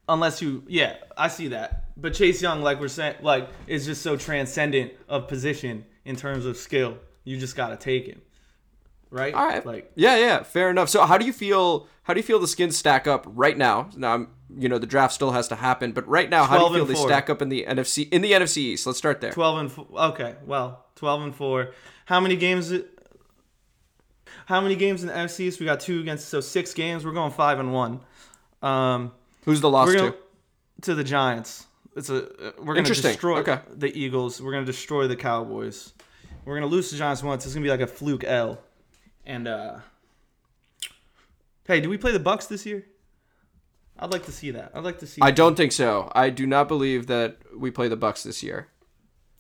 Unless 0.09 0.43
you, 0.43 0.65
yeah, 0.67 0.97
I 1.17 1.29
see 1.29 1.49
that. 1.49 1.85
But 1.97 2.15
Chase 2.15 2.43
Young, 2.43 2.63
like 2.63 2.81
we're 2.81 2.89
saying, 2.89 3.17
like 3.23 3.49
is 3.67 3.87
just 3.87 4.03
so 4.03 4.17
transcendent 4.17 4.93
of 5.09 5.29
position 5.29 5.85
in 6.05 6.17
terms 6.17 6.45
of 6.45 6.57
skill. 6.57 6.99
You 7.25 7.39
just 7.39 7.55
gotta 7.55 7.77
take 7.77 8.07
him, 8.07 8.21
right? 9.11 9.33
All 9.33 9.47
right. 9.47 9.65
Like 9.65 9.93
yeah, 9.95 10.17
yeah, 10.17 10.43
fair 10.43 10.71
enough. 10.71 10.89
So 10.89 11.07
how 11.07 11.19
do 11.19 11.25
you 11.25 11.33
feel? 11.33 11.87
How 12.03 12.15
do 12.15 12.19
you 12.19 12.25
feel 12.25 12.41
the 12.41 12.49
skins 12.49 12.77
stack 12.77 13.07
up 13.07 13.25
right 13.29 13.57
now? 13.57 13.91
Now, 13.97 14.15
I'm, 14.15 14.29
you 14.59 14.69
know, 14.69 14.79
the 14.79 14.89
draft 14.89 15.15
still 15.15 15.31
has 15.31 15.47
to 15.49 15.55
happen, 15.55 15.93
but 15.93 16.07
right 16.09 16.29
now, 16.29 16.45
how 16.45 16.59
do 16.59 16.65
you 16.65 16.85
feel 16.85 16.85
they 16.85 16.95
stack 16.97 17.31
up 17.31 17.41
in 17.41 17.49
the 17.49 17.65
NFC 17.69 18.13
in 18.13 18.23
the 18.23 18.33
NFC 18.33 18.57
East? 18.59 18.87
Let's 18.87 18.99
start 18.99 19.21
there. 19.21 19.31
twelve 19.31 19.59
and 19.59 19.71
four. 19.71 19.87
Okay, 19.97 20.35
well, 20.45 20.85
twelve 20.97 21.23
and 21.23 21.35
four. 21.35 21.73
How 22.07 22.19
many 22.19 22.35
games? 22.35 22.73
How 24.47 24.61
many 24.61 24.75
games 24.75 25.03
in 25.03 25.09
the 25.09 25.15
NFC? 25.15 25.41
East? 25.41 25.61
We 25.61 25.67
got 25.67 25.79
two 25.79 26.01
against, 26.01 26.29
so 26.29 26.41
six 26.41 26.75
games. 26.75 27.05
We're 27.05 27.13
going 27.13 27.31
five 27.31 27.61
and 27.61 27.73
one. 27.73 28.01
Um, 28.63 29.13
Who's 29.45 29.61
the 29.61 29.71
loss 29.71 29.93
gonna 29.95 30.13
to? 30.13 30.17
to 30.83 30.95
the 30.95 31.05
Giants. 31.05 31.67
It's 31.97 32.09
a 32.11 32.49
uh, 32.49 32.53
we're 32.59 32.75
gonna 32.75 32.89
destroy 32.89 33.39
Okay. 33.41 33.59
the 33.75 33.97
Eagles. 33.97 34.41
We're 34.41 34.53
gonna 34.53 34.65
destroy 34.67 35.07
the 35.09 35.17
Cowboys. 35.17 35.93
We're 36.45 36.55
gonna 36.55 36.67
lose 36.67 36.91
the 36.91 36.97
Giants 36.97 37.23
once. 37.23 37.45
It's 37.45 37.55
gonna 37.55 37.65
be 37.65 37.71
like 37.71 37.81
a 37.81 37.87
fluke 37.87 38.25
L. 38.25 38.59
And 39.27 39.47
uh 39.47 39.79
hey, 41.67 41.81
do 41.81 41.89
we 41.89 41.97
play 41.99 42.13
the 42.13 42.19
Bucks 42.19 42.47
this 42.47 42.67
year? 42.67 42.85
I'd 43.99 44.11
like 44.11 44.25
to 44.27 44.33
see 44.33 44.51
that. 44.53 44.73
I'd 44.75 44.85
like 44.85 44.99
to 45.01 45.07
see. 45.07 45.21
I 45.23 45.31
don't 45.31 45.55
think 45.57 45.71
so. 45.73 46.11
I 46.15 46.31
do 46.31 46.47
not 46.47 46.67
believe 46.67 47.07
that 47.07 47.37
we 47.57 47.71
play 47.71 47.89
the 47.89 47.97
Bucks 47.97 48.23
this 48.23 48.43
year. 48.43 48.69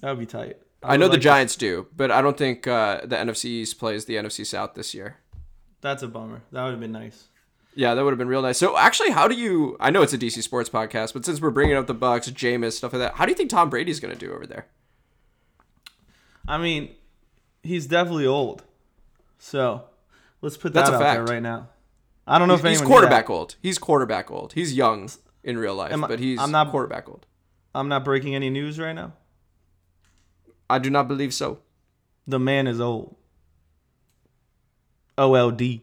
That 0.01 0.11
would 0.11 0.19
be 0.21 0.27
tight. 0.27 0.59
I, 0.83 0.97
know 0.97 1.05
would 1.07 1.13
the 1.13 1.15
like 1.15 1.21
to- 1.21 1.25
Giants 1.25 1.57
do, 1.57 1.87
but 1.97 2.11
I 2.11 2.21
don't 2.23 2.37
think 2.37 2.67
uh, 2.67 3.01
the 3.05 3.17
NFC 3.17 3.47
East 3.47 3.79
plays 3.79 4.05
the 4.05 4.15
NFC 4.17 4.45
South 4.45 4.75
this 4.75 4.95
year. 4.95 5.17
That's 5.81 6.03
a 6.03 6.09
bummer. 6.09 6.43
That 6.53 6.65
would 6.65 6.73
have 6.73 6.81
been 6.81 6.93
nice. 6.93 7.25
Yeah, 7.75 7.95
that 7.95 8.05
would 8.05 8.11
have 8.11 8.19
been 8.19 8.29
real 8.29 8.43
nice. 8.43 8.59
So 8.59 8.77
actually, 8.77 9.11
how 9.11 9.27
do 9.29 9.35
you? 9.35 9.77
I 9.81 9.91
know 9.91 10.03
it's 10.03 10.13
a 10.13 10.19
DC 10.19 10.43
sports 10.43 10.69
podcast, 10.69 11.15
but 11.15 11.25
since 11.25 11.41
we're 11.41 11.51
bringing 11.51 11.77
up 11.77 11.87
the 11.87 11.95
Bucks, 11.95 12.31
Jameis, 12.31 12.73
stuff 12.73 12.93
like 12.93 13.01
that, 13.01 13.15
how 13.15 13.25
do 13.25 13.31
you 13.31 13.37
think 13.37 13.51
Tom 13.51 13.71
Brady's 13.71 13.99
going 14.01 14.13
to 14.13 14.19
do 14.19 14.33
over 14.33 14.47
there? 14.47 14.67
I 16.47 16.59
mean, 16.59 16.91
he's 17.63 17.87
definitely 17.87 18.27
old. 18.27 18.63
So 19.39 19.85
let's 20.43 20.57
put 20.57 20.73
That's 20.75 20.91
that 20.91 21.01
a 21.01 21.05
out 21.05 21.15
there 21.15 21.25
right 21.25 21.43
now. 21.43 21.69
I 22.27 22.39
don't 22.39 22.47
know 22.49 22.55
He's, 22.55 22.65
if 22.65 22.71
he's 22.71 22.81
anyone 22.81 22.91
knew 22.91 23.01
that. 23.09 23.11
quarterback 23.11 23.31
old. 23.31 23.57
He's 23.63 23.79
quarterback 23.79 24.31
old. 24.31 24.53
He's 24.53 24.75
young 24.77 25.09
in 25.43 25.57
real 25.59 25.75
life, 25.75 25.93
Am 25.93 26.03
but 26.03 26.19
he's 26.21 26.39
I'm 26.41 26.51
not- 26.53 26.71
quarterback 26.71 27.09
old. 27.09 27.27
I'm 27.75 27.89
not 27.89 28.05
breaking 28.05 28.35
any 28.35 28.51
news 28.51 28.79
right 28.79 28.93
now. 28.93 29.15
I 30.69 30.79
do 30.79 30.91
not 30.91 31.09
believe 31.09 31.33
so. 31.33 31.61
The 32.27 32.39
man 32.39 32.67
is 32.67 32.81
old. 32.83 33.17
OLD. 35.17 35.81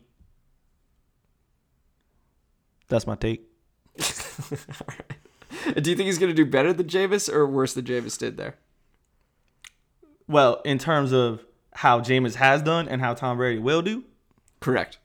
That's 2.90 3.08
my 3.08 3.16
take. 3.16 3.48
Do 3.98 5.90
you 5.90 5.96
think 5.96 6.08
he's 6.08 6.18
going 6.20 6.32
to 6.32 6.36
do 6.36 6.46
better 6.46 6.74
than 6.74 6.88
Jameis 6.88 7.32
or 7.32 7.46
worse 7.48 7.74
than 7.74 7.86
Jameis 7.86 8.18
did 8.18 8.38
there? 8.38 8.56
Well, 10.28 10.62
in 10.64 10.78
terms 10.78 11.12
of 11.12 11.46
how 11.74 12.02
Jameis 12.02 12.36
has 12.36 12.62
done 12.62 12.88
and 12.88 13.02
how 13.02 13.14
Tom 13.14 13.38
Brady 13.38 13.60
will 13.60 13.82
do, 13.82 14.04
Correct. 14.60 15.00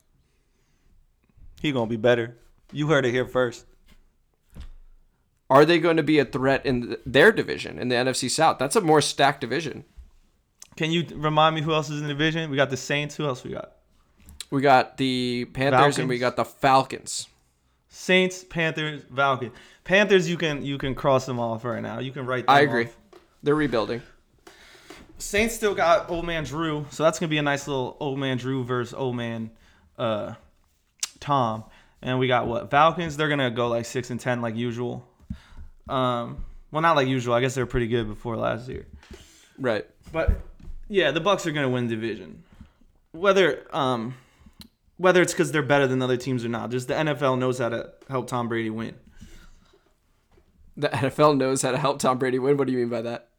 he 1.61 1.71
gonna 1.71 1.87
be 1.87 1.97
better. 1.97 2.37
You 2.71 2.87
heard 2.87 3.05
it 3.05 3.11
here 3.11 3.25
first. 3.25 3.65
Are 5.49 5.65
they 5.65 5.79
going 5.79 5.97
to 5.97 6.03
be 6.03 6.19
a 6.19 6.25
threat 6.25 6.65
in 6.65 6.97
their 7.05 7.31
division 7.31 7.77
in 7.79 7.87
the 7.87 7.95
NFC 7.95 8.29
South? 8.29 8.57
That's 8.57 8.75
a 8.75 8.81
more 8.81 9.01
stacked 9.01 9.41
division. 9.41 9.85
Can 10.75 10.91
you 10.91 11.05
remind 11.15 11.55
me 11.55 11.61
who 11.61 11.73
else 11.73 11.89
is 11.89 12.01
in 12.01 12.07
the 12.07 12.13
division? 12.13 12.49
We 12.49 12.57
got 12.57 12.69
the 12.69 12.77
Saints. 12.77 13.15
Who 13.15 13.25
else 13.25 13.43
we 13.43 13.51
got? 13.51 13.73
We 14.49 14.61
got 14.61 14.97
the 14.97 15.45
Panthers 15.45 15.97
and 15.97 16.09
we 16.09 16.17
got 16.17 16.35
the 16.35 16.45
Falcons. 16.45 17.27
Saints, 17.97 18.43
Panthers, 18.43 19.03
Falcons. 19.15 19.53
Panthers, 19.85 20.29
you 20.29 20.35
can 20.35 20.65
you 20.65 20.77
can 20.77 20.93
cross 20.95 21.25
them 21.25 21.39
off 21.39 21.63
right 21.63 21.81
now. 21.81 21.99
You 21.99 22.11
can 22.11 22.25
write. 22.25 22.45
Them 22.45 22.53
I 22.53 22.59
agree. 22.59 22.85
off. 22.85 22.97
They're 23.41 23.55
rebuilding. 23.55 24.01
Saints 25.17 25.55
still 25.55 25.73
got 25.73 26.09
old 26.09 26.25
man 26.25 26.43
Drew, 26.43 26.85
so 26.89 27.03
that's 27.03 27.19
gonna 27.19 27.29
be 27.29 27.37
a 27.37 27.41
nice 27.41 27.69
little 27.69 27.95
old 28.01 28.19
man 28.19 28.35
Drew 28.35 28.65
versus 28.65 28.93
old 28.93 29.15
man 29.15 29.49
uh, 29.97 30.33
Tom. 31.21 31.63
And 32.01 32.19
we 32.19 32.27
got 32.27 32.47
what 32.47 32.69
Falcons? 32.69 33.15
They're 33.15 33.29
gonna 33.29 33.49
go 33.49 33.69
like 33.69 33.85
six 33.85 34.09
and 34.09 34.19
ten 34.19 34.41
like 34.41 34.57
usual. 34.57 35.07
Um, 35.87 36.43
well, 36.71 36.81
not 36.81 36.97
like 36.97 37.07
usual. 37.07 37.33
I 37.33 37.39
guess 37.39 37.55
they 37.55 37.61
were 37.61 37.65
pretty 37.65 37.87
good 37.87 38.09
before 38.09 38.35
last 38.35 38.67
year. 38.67 38.85
Right. 39.57 39.85
But 40.11 40.31
yeah, 40.89 41.11
the 41.11 41.21
Bucks 41.21 41.47
are 41.47 41.51
gonna 41.53 41.69
win 41.69 41.87
division. 41.87 42.43
Whether 43.13 43.65
um, 43.71 44.15
whether 44.97 45.21
it's 45.21 45.33
because 45.33 45.51
they're 45.51 45.61
better 45.63 45.87
than 45.87 46.01
other 46.01 46.17
teams 46.17 46.45
or 46.45 46.49
not, 46.49 46.71
just 46.71 46.87
the 46.87 46.93
NFL 46.93 47.37
knows 47.37 47.59
how 47.59 47.69
to 47.69 47.89
help 48.09 48.27
Tom 48.27 48.47
Brady 48.47 48.69
win. 48.69 48.95
The 50.77 50.89
NFL 50.89 51.37
knows 51.37 51.61
how 51.61 51.71
to 51.71 51.77
help 51.77 51.99
Tom 51.99 52.17
Brady 52.17 52.39
win. 52.39 52.57
What 52.57 52.67
do 52.67 52.73
you 52.73 52.79
mean 52.79 52.89
by 52.89 53.01
that? 53.01 53.29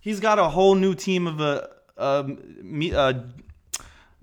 He's 0.00 0.20
got 0.20 0.38
a 0.38 0.48
whole 0.48 0.74
new 0.74 0.94
team 0.94 1.26
of 1.26 1.40
uh, 1.40 1.66
um, 1.98 2.38
me, 2.62 2.94
uh, 2.94 3.14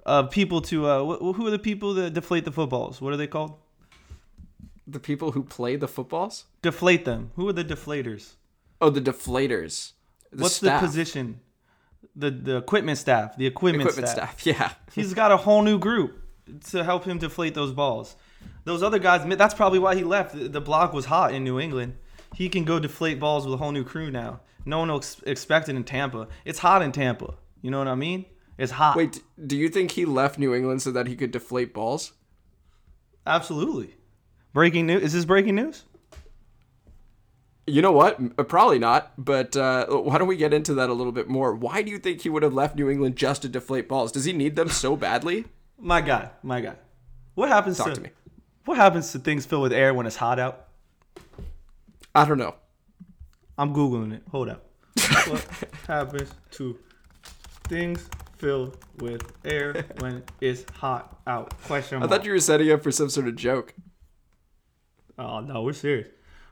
uh, 0.05 0.23
people 0.23 0.61
to 0.61 0.87
uh, 0.87 1.17
who 1.33 1.45
are 1.45 1.51
the 1.51 1.59
people 1.59 1.93
that 1.95 2.13
deflate 2.13 2.45
the 2.45 2.51
footballs? 2.51 2.99
What 2.99 3.13
are 3.13 3.17
they 3.17 3.27
called? 3.27 3.53
The 4.87 4.99
people 4.99 5.33
who 5.33 5.43
play 5.43 5.75
the 5.75 5.87
footballs? 5.87 6.45
Deflate 6.61 7.05
them. 7.05 7.31
Who 7.35 7.47
are 7.47 7.53
the 7.53 7.65
deflators? 7.65 8.35
Oh, 8.81 8.89
the 8.89 9.01
deflators. 9.01 9.91
The 10.31 10.43
What's 10.43 10.55
staff. 10.55 10.81
the 10.81 10.87
position? 10.87 11.41
The 12.15 12.31
the 12.31 12.57
equipment 12.57 12.97
staff. 12.97 13.37
The 13.37 13.45
equipment, 13.45 13.89
Equipment 13.89 14.07
staff. 14.09 14.39
staff. 14.39 14.45
Yeah. 14.59 14.71
He's 14.95 15.13
got 15.13 15.31
a 15.31 15.37
whole 15.37 15.61
new 15.61 15.77
group 15.77 16.23
to 16.69 16.83
help 16.83 17.05
him 17.05 17.17
deflate 17.17 17.53
those 17.53 17.71
balls. 17.71 18.15
Those 18.63 18.83
other 18.83 18.99
guys. 18.99 19.23
That's 19.37 19.53
probably 19.53 19.79
why 19.79 19.95
he 19.95 20.03
left. 20.03 20.35
The- 20.51 20.61
block 20.61 20.93
was 20.93 21.05
hot 21.05 21.33
in 21.33 21.43
New 21.43 21.59
England. 21.59 21.97
He 22.35 22.49
can 22.49 22.65
go 22.65 22.79
deflate 22.79 23.19
balls 23.19 23.45
with 23.45 23.53
a 23.53 23.57
whole 23.57 23.71
new 23.71 23.83
crew 23.83 24.11
now. 24.11 24.41
No 24.65 24.79
one 24.79 24.89
will 24.89 24.97
ex- 24.97 25.21
expect 25.25 25.69
it 25.69 25.75
in 25.75 25.83
Tampa. 25.85 26.27
It's 26.43 26.59
hot 26.59 26.81
in 26.81 26.91
Tampa. 26.91 27.35
You 27.61 27.71
know 27.71 27.79
what 27.79 27.87
I 27.87 27.95
mean? 27.95 28.25
It's 28.57 28.73
hot. 28.73 28.97
Wait, 28.97 29.21
do 29.45 29.55
you 29.55 29.69
think 29.69 29.91
he 29.91 30.05
left 30.05 30.37
New 30.37 30.53
England 30.53 30.81
so 30.81 30.91
that 30.91 31.07
he 31.07 31.15
could 31.15 31.31
deflate 31.31 31.73
balls? 31.73 32.13
Absolutely. 33.25 33.95
Breaking 34.53 34.87
news. 34.87 35.03
Is 35.03 35.13
this 35.13 35.25
breaking 35.25 35.55
news? 35.55 35.85
You 37.65 37.81
know 37.81 37.91
what? 37.91 38.47
Probably 38.47 38.79
not. 38.79 39.11
But 39.17 39.55
uh, 39.55 39.87
why 39.87 40.17
don't 40.17 40.27
we 40.27 40.37
get 40.37 40.53
into 40.53 40.73
that 40.75 40.89
a 40.89 40.93
little 40.93 41.11
bit 41.11 41.27
more? 41.27 41.53
Why 41.53 41.81
do 41.81 41.91
you 41.91 41.99
think 41.99 42.21
he 42.21 42.29
would 42.29 42.43
have 42.43 42.53
left 42.53 42.75
New 42.75 42.89
England 42.89 43.15
just 43.15 43.41
to 43.43 43.49
deflate 43.49 43.87
balls? 43.87 44.11
Does 44.11 44.25
he 44.25 44.33
need 44.33 44.55
them 44.55 44.69
so 44.69 44.95
badly? 44.95 45.45
My 45.79 46.01
guy. 46.01 46.29
My 46.43 46.61
guy. 46.61 46.75
What 47.35 47.49
happens 47.49 47.77
Talk 47.77 47.89
to, 47.89 47.95
to 47.95 48.01
me. 48.01 48.09
What 48.65 48.77
happens 48.77 49.11
to 49.11 49.19
things 49.19 49.45
filled 49.45 49.63
with 49.63 49.73
air 49.73 49.93
when 49.93 50.05
it's 50.05 50.15
hot 50.15 50.39
out? 50.39 50.67
I 52.13 52.25
don't 52.25 52.37
know. 52.37 52.55
I'm 53.57 53.73
googling 53.73 54.13
it. 54.13 54.23
Hold 54.31 54.49
up. 54.49 54.65
what 55.27 55.45
happens 55.87 56.33
to 56.51 56.77
things 57.67 58.09
filled 58.37 58.77
with 58.97 59.21
air 59.45 59.85
when 59.99 60.23
it's 60.41 60.65
hot 60.77 61.19
out? 61.27 61.57
Question 61.63 61.99
Mark. 61.99 62.11
I 62.11 62.15
thought 62.15 62.25
you 62.25 62.31
were 62.31 62.39
setting 62.39 62.71
up 62.71 62.83
for 62.83 62.91
some 62.91 63.09
sort 63.09 63.27
of 63.27 63.35
joke. 63.35 63.73
Oh 65.17 65.39
no, 65.39 65.63
we're 65.63 65.73
serious. 65.73 66.07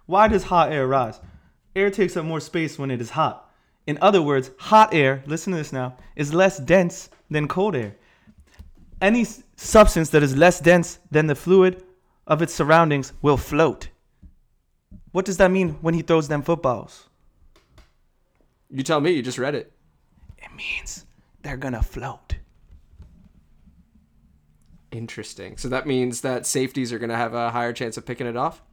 Why 0.06 0.28
does 0.28 0.44
hot 0.44 0.72
air 0.72 0.88
rise? 0.88 1.20
Air 1.76 1.90
takes 1.90 2.16
up 2.16 2.26
more 2.26 2.40
space 2.40 2.80
when 2.80 2.92
it 2.92 3.02
is 3.02 3.12
hot. 3.12 3.52
In 3.86 3.98
other 4.02 4.22
words, 4.22 4.52
hot 4.58 4.94
air, 4.94 5.24
listen 5.28 5.52
to 5.52 5.58
this 5.58 5.74
now, 5.74 5.98
is 6.16 6.34
less 6.34 6.58
dense 6.58 7.10
than 7.30 7.48
cold 7.48 7.76
air. 7.76 7.96
Any 9.06 9.22
s- 9.22 9.44
substance 9.56 10.10
that 10.10 10.24
is 10.24 10.36
less 10.36 10.60
dense 10.60 10.98
than 11.12 11.28
the 11.28 11.36
fluid 11.36 11.84
of 12.26 12.42
its 12.42 12.56
surroundings 12.56 13.14
will 13.22 13.38
float. 13.38 13.90
What 15.12 15.26
does 15.26 15.38
that 15.38 15.52
mean 15.52 15.78
when 15.82 15.94
he 15.94 16.02
throws 16.02 16.28
them 16.28 16.42
footballs? 16.42 17.08
You 18.72 18.82
tell 18.82 19.00
me. 19.00 19.12
You 19.12 19.22
just 19.22 19.38
read 19.38 19.54
it. 19.54 19.72
It 20.40 20.50
means 20.58 21.06
they're 21.44 21.56
gonna 21.56 21.84
float. 21.84 22.38
Interesting. 24.90 25.58
So 25.58 25.70
that 25.70 25.86
means 25.86 26.22
that 26.22 26.48
safeties 26.48 26.92
are 26.92 26.98
to 26.98 27.16
have 27.16 27.36
a 27.36 27.52
higher 27.52 27.74
chance 27.74 27.98
of 27.98 28.08
picking 28.08 28.26
it 28.26 28.36
off? 28.36 28.64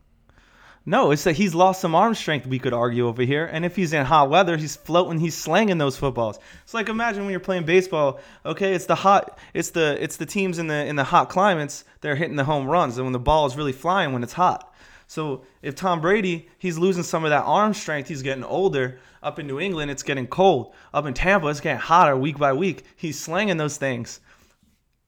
No, 0.84 1.12
it's 1.12 1.22
that 1.24 1.36
he's 1.36 1.54
lost 1.54 1.80
some 1.80 1.94
arm 1.94 2.14
strength, 2.14 2.46
we 2.46 2.58
could 2.58 2.72
argue 2.72 3.06
over 3.06 3.22
here. 3.22 3.46
And 3.46 3.64
if 3.64 3.76
he's 3.76 3.92
in 3.92 4.04
hot 4.04 4.30
weather, 4.30 4.56
he's 4.56 4.74
floating, 4.74 5.20
he's 5.20 5.36
slanging 5.36 5.78
those 5.78 5.96
footballs. 5.96 6.40
It's 6.64 6.74
like 6.74 6.88
imagine 6.88 7.22
when 7.22 7.30
you're 7.30 7.40
playing 7.40 7.64
baseball, 7.64 8.18
okay, 8.44 8.74
it's 8.74 8.86
the 8.86 8.96
hot 8.96 9.38
it's 9.54 9.70
the 9.70 10.02
it's 10.02 10.16
the 10.16 10.26
teams 10.26 10.58
in 10.58 10.66
the 10.66 10.84
in 10.86 10.96
the 10.96 11.04
hot 11.04 11.28
climates, 11.28 11.84
they're 12.00 12.16
hitting 12.16 12.36
the 12.36 12.44
home 12.44 12.66
runs, 12.66 12.96
and 12.96 13.06
when 13.06 13.12
the 13.12 13.20
ball 13.20 13.46
is 13.46 13.56
really 13.56 13.72
flying 13.72 14.12
when 14.12 14.24
it's 14.24 14.32
hot. 14.32 14.74
So 15.06 15.44
if 15.60 15.74
Tom 15.74 16.00
Brady, 16.00 16.48
he's 16.58 16.78
losing 16.78 17.02
some 17.02 17.22
of 17.22 17.30
that 17.30 17.44
arm 17.44 17.74
strength, 17.74 18.08
he's 18.08 18.22
getting 18.22 18.44
older. 18.44 18.98
Up 19.22 19.38
in 19.38 19.46
New 19.46 19.60
England, 19.60 19.88
it's 19.88 20.02
getting 20.02 20.26
cold. 20.26 20.74
Up 20.92 21.06
in 21.06 21.14
Tampa, 21.14 21.46
it's 21.46 21.60
getting 21.60 21.78
hotter 21.78 22.16
week 22.16 22.38
by 22.38 22.52
week. 22.52 22.84
He's 22.96 23.20
slinging 23.20 23.56
those 23.56 23.76
things. 23.76 24.18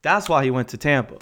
That's 0.03 0.29
why 0.29 0.45
he 0.45 0.51
went 0.51 0.69
to 0.69 0.77
Tampa. 0.77 1.17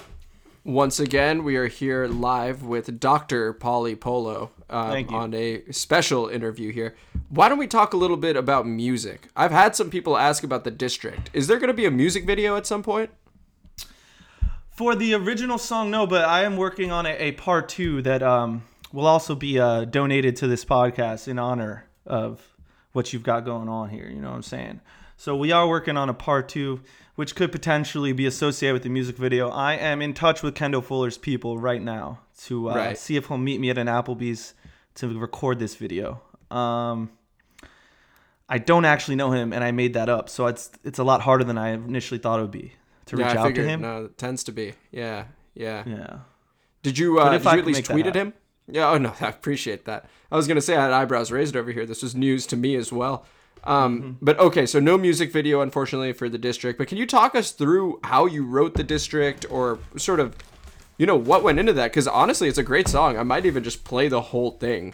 Once 0.64 0.98
again, 0.98 1.44
we 1.44 1.56
are 1.56 1.66
here 1.66 2.06
live 2.06 2.62
with 2.62 2.98
Dr. 2.98 3.52
Polly 3.52 3.94
Polo 3.94 4.50
um, 4.70 5.06
on 5.10 5.34
a 5.34 5.62
special 5.70 6.28
interview 6.28 6.72
here. 6.72 6.94
Why 7.28 7.50
don't 7.50 7.58
we 7.58 7.66
talk 7.66 7.92
a 7.92 7.98
little 7.98 8.16
bit 8.16 8.34
about 8.34 8.66
music? 8.66 9.28
I've 9.36 9.50
had 9.50 9.76
some 9.76 9.90
people 9.90 10.16
ask 10.16 10.42
about 10.42 10.64
the 10.64 10.70
district. 10.70 11.28
Is 11.34 11.48
there 11.48 11.58
going 11.58 11.68
to 11.68 11.74
be 11.74 11.84
a 11.84 11.90
music 11.90 12.24
video 12.24 12.56
at 12.56 12.64
some 12.64 12.82
point? 12.82 13.10
For 14.70 14.94
the 14.94 15.12
original 15.12 15.58
song, 15.58 15.90
no, 15.90 16.06
but 16.06 16.24
I 16.24 16.44
am 16.44 16.56
working 16.56 16.90
on 16.90 17.04
a, 17.04 17.10
a 17.10 17.32
part 17.32 17.68
two 17.68 18.00
that 18.00 18.22
um, 18.22 18.62
will 18.90 19.06
also 19.06 19.34
be 19.34 19.60
uh, 19.60 19.84
donated 19.84 20.34
to 20.36 20.46
this 20.46 20.64
podcast 20.64 21.28
in 21.28 21.38
honor 21.38 21.84
of 22.06 22.40
what 22.92 23.12
you've 23.12 23.22
got 23.22 23.44
going 23.44 23.68
on 23.68 23.90
here. 23.90 24.08
You 24.08 24.22
know 24.22 24.30
what 24.30 24.36
I'm 24.36 24.42
saying? 24.42 24.80
So 25.18 25.36
we 25.36 25.52
are 25.52 25.68
working 25.68 25.98
on 25.98 26.08
a 26.08 26.14
part 26.14 26.48
two, 26.48 26.80
which 27.14 27.34
could 27.34 27.52
potentially 27.52 28.12
be 28.12 28.26
associated 28.26 28.72
with 28.74 28.82
the 28.82 28.88
music 28.88 29.16
video. 29.16 29.48
I 29.50 29.74
am 29.74 30.02
in 30.02 30.14
touch 30.14 30.42
with 30.42 30.54
Kendall 30.54 30.82
Fuller's 30.82 31.16
people 31.18 31.58
right 31.58 31.80
now 31.82 32.20
to 32.44 32.70
uh, 32.70 32.74
Right. 32.74 32.98
see 32.98 33.16
if 33.16 33.26
he'll 33.28 33.38
meet 33.38 33.60
me 33.60 33.70
at 33.70 33.78
an 33.78 33.86
Applebee's 33.86 34.54
to 34.96 35.08
record 35.18 35.58
this 35.58 35.76
video. 35.76 36.22
Um, 36.50 37.10
I 38.48 38.58
don't 38.58 38.84
actually 38.84 39.16
know 39.16 39.30
him, 39.32 39.52
and 39.52 39.64
I 39.64 39.70
made 39.72 39.94
that 39.94 40.08
up, 40.08 40.28
so 40.28 40.46
it's 40.46 40.70
it's 40.84 40.98
a 40.98 41.04
lot 41.04 41.22
harder 41.22 41.44
than 41.44 41.56
I 41.58 41.70
initially 41.70 42.18
thought 42.18 42.38
it 42.38 42.42
would 42.42 42.50
be 42.50 42.72
to 43.06 43.16
reach 43.16 43.26
yeah, 43.26 43.40
out 43.40 43.46
figured. 43.46 43.64
to 43.66 43.70
him. 43.70 43.80
No, 43.80 44.04
it 44.04 44.18
tends 44.18 44.44
to 44.44 44.52
be. 44.52 44.74
Yeah, 44.90 45.24
yeah. 45.54 45.82
Yeah. 45.86 46.18
Did 46.82 46.98
you, 46.98 47.18
uh, 47.18 47.32
if 47.32 47.42
did 47.44 47.52
you 47.52 47.58
at 47.60 47.66
least 47.66 47.78
make 47.78 47.86
that 47.86 47.92
tweet 47.94 48.06
at 48.06 48.14
him? 48.14 48.34
Yeah, 48.68 48.90
oh 48.90 48.98
no, 48.98 49.14
I 49.20 49.28
appreciate 49.28 49.86
that. 49.86 50.08
I 50.30 50.36
was 50.36 50.46
gonna 50.46 50.60
say 50.60 50.76
I 50.76 50.82
had 50.82 50.92
eyebrows 50.92 51.30
raised 51.32 51.56
over 51.56 51.72
here. 51.72 51.86
This 51.86 52.02
was 52.02 52.14
news 52.14 52.46
to 52.48 52.56
me 52.56 52.76
as 52.76 52.92
well. 52.92 53.24
Um, 53.66 54.00
Mm-hmm. 54.00 54.12
But 54.24 54.38
okay, 54.38 54.66
so 54.66 54.78
no 54.80 54.98
music 54.98 55.32
video, 55.32 55.60
unfortunately, 55.62 56.12
for 56.12 56.28
the 56.28 56.38
district. 56.38 56.78
But 56.78 56.88
can 56.88 56.98
you 56.98 57.06
talk 57.06 57.34
us 57.34 57.50
through 57.50 58.00
how 58.04 58.26
you 58.26 58.44
wrote 58.44 58.74
the 58.74 58.84
district, 58.84 59.46
or 59.50 59.78
sort 59.96 60.20
of, 60.20 60.36
you 60.98 61.06
know, 61.06 61.16
what 61.16 61.42
went 61.42 61.58
into 61.58 61.72
that? 61.74 61.90
Because 61.90 62.06
honestly, 62.06 62.48
it's 62.48 62.58
a 62.58 62.62
great 62.62 62.88
song. 62.88 63.16
I 63.16 63.22
might 63.22 63.46
even 63.46 63.64
just 63.64 63.84
play 63.84 64.08
the 64.08 64.20
whole 64.20 64.52
thing. 64.52 64.92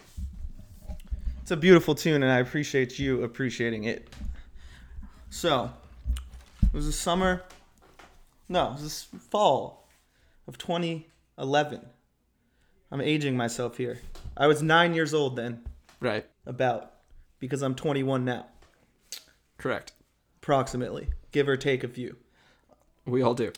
It's 1.43 1.51
a 1.51 1.57
beautiful 1.57 1.95
tune, 1.97 2.23
and 2.23 2.31
I 2.31 2.39
appreciate 2.39 2.99
you 2.99 3.25
appreciating 3.25 3.85
it. 3.85 4.09
So, 5.31 5.71
it 6.63 6.73
was 6.73 6.87
the 6.87 6.93
summer. 6.93 7.43
No, 8.49 8.69
it 8.69 8.73
was 8.75 8.83
this 8.83 9.03
fall 9.31 9.89
of 10.47 10.59
2011. 10.59 11.81
I'm 12.93 13.01
aging 13.01 13.37
myself 13.37 13.77
here. 13.77 14.01
I 14.37 14.47
was 14.47 14.63
nine 14.63 14.95
years 14.95 15.13
old 15.15 15.37
then, 15.37 15.63
Right. 16.01 16.27
about, 16.47 16.93
because 17.39 17.63
I'm 17.63 17.75
21 17.75 18.25
now, 18.25 18.47
Correct. 19.61 19.93
approximately, 20.43 21.11
give 21.33 21.47
or 21.47 21.57
take 21.57 21.85
a 21.85 21.89
few. 21.89 22.17
We 23.05 23.23
all 23.23 23.35
do. 23.35 23.53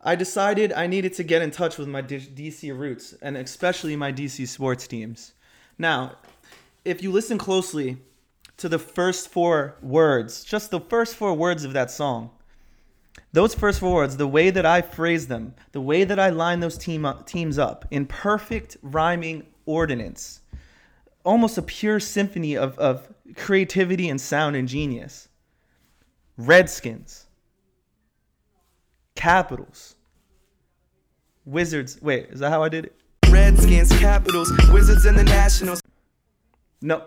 I 0.00 0.14
decided 0.14 0.72
I 0.72 0.86
needed 0.86 1.14
to 1.14 1.24
get 1.24 1.42
in 1.42 1.50
touch 1.50 1.78
with 1.78 1.88
my 1.88 2.02
D- 2.02 2.18
DC 2.18 2.78
roots 2.78 3.14
and 3.22 3.36
especially 3.36 3.96
my 3.96 4.12
DC 4.12 4.46
sports 4.46 4.86
teams. 4.86 5.32
Now, 5.78 6.16
if 6.84 7.02
you 7.02 7.10
listen 7.10 7.38
closely 7.38 7.96
to 8.58 8.68
the 8.68 8.78
first 8.78 9.28
four 9.28 9.76
words, 9.82 10.44
just 10.44 10.70
the 10.70 10.80
first 10.80 11.16
four 11.16 11.34
words 11.34 11.64
of 11.64 11.72
that 11.72 11.90
song, 11.90 12.30
those 13.32 13.54
first 13.54 13.80
four 13.80 13.94
words, 13.94 14.16
the 14.16 14.28
way 14.28 14.50
that 14.50 14.66
I 14.66 14.82
phrase 14.82 15.26
them, 15.28 15.54
the 15.72 15.80
way 15.80 16.04
that 16.04 16.18
I 16.18 16.30
line 16.30 16.60
those 16.60 16.78
team 16.78 17.04
up, 17.04 17.26
teams 17.26 17.58
up 17.58 17.84
in 17.90 18.06
perfect 18.06 18.76
rhyming 18.82 19.46
ordinance, 19.66 20.40
almost 21.24 21.58
a 21.58 21.62
pure 21.62 22.00
symphony 22.00 22.56
of, 22.56 22.78
of 22.78 23.08
creativity 23.36 24.08
and 24.08 24.20
sound 24.20 24.56
and 24.56 24.68
genius. 24.68 25.27
Redskins. 26.38 27.26
Capitals. 29.16 29.96
Wizards. 31.44 32.00
Wait, 32.00 32.28
is 32.30 32.40
that 32.40 32.50
how 32.50 32.62
I 32.62 32.68
did 32.68 32.86
it? 32.86 32.96
Redskins, 33.28 33.90
Capitals, 33.98 34.50
Wizards, 34.72 35.04
and 35.04 35.18
the 35.18 35.24
Nationals. 35.24 35.82
No. 36.80 37.04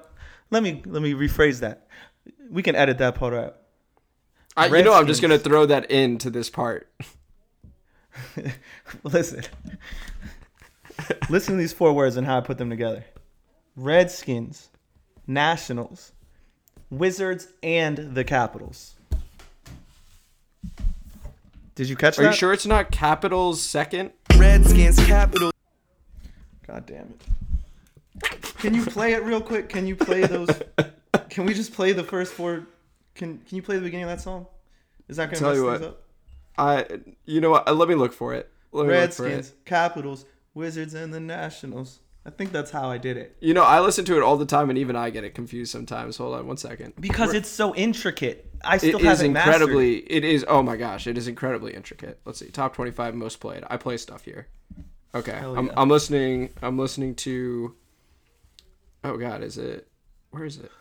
Let 0.50 0.62
me 0.62 0.84
let 0.86 1.02
me 1.02 1.14
rephrase 1.14 1.62
that. 1.62 1.88
We 2.50 2.62
can 2.62 2.76
edit 2.76 2.98
that 2.98 3.16
part 3.16 3.34
out. 3.34 3.58
I, 4.58 4.66
you 4.68 4.84
know, 4.84 4.94
I'm 4.94 5.08
just 5.08 5.22
gonna 5.22 5.40
throw 5.40 5.66
that 5.66 5.90
into 5.90 6.30
this 6.30 6.50
part. 6.50 6.92
Listen. 9.04 9.44
Listen 11.30 11.54
to 11.56 11.58
these 11.58 11.72
four 11.74 11.94
words 11.94 12.18
and 12.18 12.28
how 12.28 12.38
I 12.38 12.42
put 12.42 12.58
them 12.58 12.70
together. 12.70 13.06
Redskins, 13.78 14.70
Nationals, 15.26 16.12
Wizards, 16.90 17.48
and 17.64 18.14
the 18.14 18.26
Capitals. 18.26 18.96
Did 21.76 21.90
you 21.90 21.96
catch 21.96 22.16
that? 22.18 22.22
Are 22.22 22.26
that? 22.26 22.32
you 22.32 22.38
sure 22.38 22.54
it's 22.54 22.66
not 22.66 22.92
Capitals 22.92 23.62
second? 23.62 24.12
Redskins, 24.38 24.98
Capitals, 25.06 25.54
God 26.68 26.86
damn 26.86 27.14
it. 27.14 28.42
Can 28.60 28.74
you 28.74 28.86
play 28.86 29.14
it 29.14 29.24
real 29.24 29.42
quick? 29.42 29.70
Can 29.70 29.88
you 29.88 29.96
play 29.96 30.22
those? 30.22 30.50
Can 31.30 31.46
we 31.46 31.54
just 31.54 31.74
play 31.74 31.94
the 31.94 32.04
first 32.04 32.34
four? 32.34 32.68
Can 33.16 33.40
Can 33.40 33.56
you 33.56 33.62
play 33.62 33.76
the 33.76 33.82
beginning 33.82 34.04
of 34.04 34.10
that 34.10 34.22
song? 34.22 34.48
Is 35.08 35.18
that 35.18 35.28
gonna 35.28 35.38
Tell 35.40 35.50
mess 35.50 35.58
you 35.58 35.70
things 35.70 35.82
what. 35.82 35.90
up? 35.90 36.04
I, 36.58 37.00
you 37.26 37.42
know 37.42 37.50
what? 37.52 37.68
Uh, 37.68 37.74
Let 37.74 37.90
me 37.90 37.96
look 37.96 38.14
for 38.14 38.34
it. 38.34 38.50
Let 38.72 38.88
me 38.88 38.94
look 38.94 39.12
for 39.12 39.26
it. 39.26 39.30
Redskins, 39.30 39.54
Capitals, 39.66 40.26
Wizards, 40.54 40.94
and 40.94 41.14
the 41.14 41.20
Nationals. 41.20 42.00
I 42.26 42.30
think 42.30 42.52
that's 42.52 42.70
how 42.70 42.90
I 42.92 42.98
did 43.00 43.18
it. 43.18 43.36
You 43.40 43.54
know, 43.54 43.64
I 43.64 43.80
listen 43.80 44.06
to 44.06 44.16
it 44.18 44.22
all 44.22 44.38
the 44.38 44.46
time, 44.46 44.70
and 44.70 44.78
even 44.78 44.96
I 44.96 45.10
get 45.10 45.24
it 45.24 45.34
confused 45.34 45.72
sometimes. 45.72 46.18
Hold 46.18 46.36
on 46.36 46.46
one 46.46 46.58
second. 46.58 46.94
Because 47.00 47.34
it's 47.34 47.50
so 47.50 47.74
intricate. 47.74 48.51
I 48.64 48.78
still 48.78 49.00
It 49.00 49.04
is 49.04 49.20
haven't 49.20 49.34
mastered. 49.34 49.54
incredibly. 49.56 49.98
It 50.12 50.24
is. 50.24 50.46
Oh 50.48 50.62
my 50.64 50.76
gosh! 50.78 51.08
It 51.08 51.18
is 51.18 51.28
incredibly 51.28 51.74
intricate. 51.74 52.20
Let's 52.26 52.40
see. 52.40 52.48
Top 52.48 52.74
twenty-five 52.76 53.16
most 53.16 53.40
played. 53.40 53.64
I 53.70 53.78
play 53.78 53.98
stuff 53.98 54.24
here. 54.26 54.48
Okay, 55.14 55.34
Hell 55.34 55.58
I'm, 55.58 55.68
yeah. 55.68 55.74
I'm 55.78 55.90
listening. 55.90 56.50
I'm 56.62 56.78
listening 56.78 57.16
to. 57.16 57.76
Oh 59.04 59.18
God, 59.18 59.44
is 59.44 59.58
it? 59.58 59.88
Where 60.32 60.46
is 60.46 60.58
it? 60.58 60.72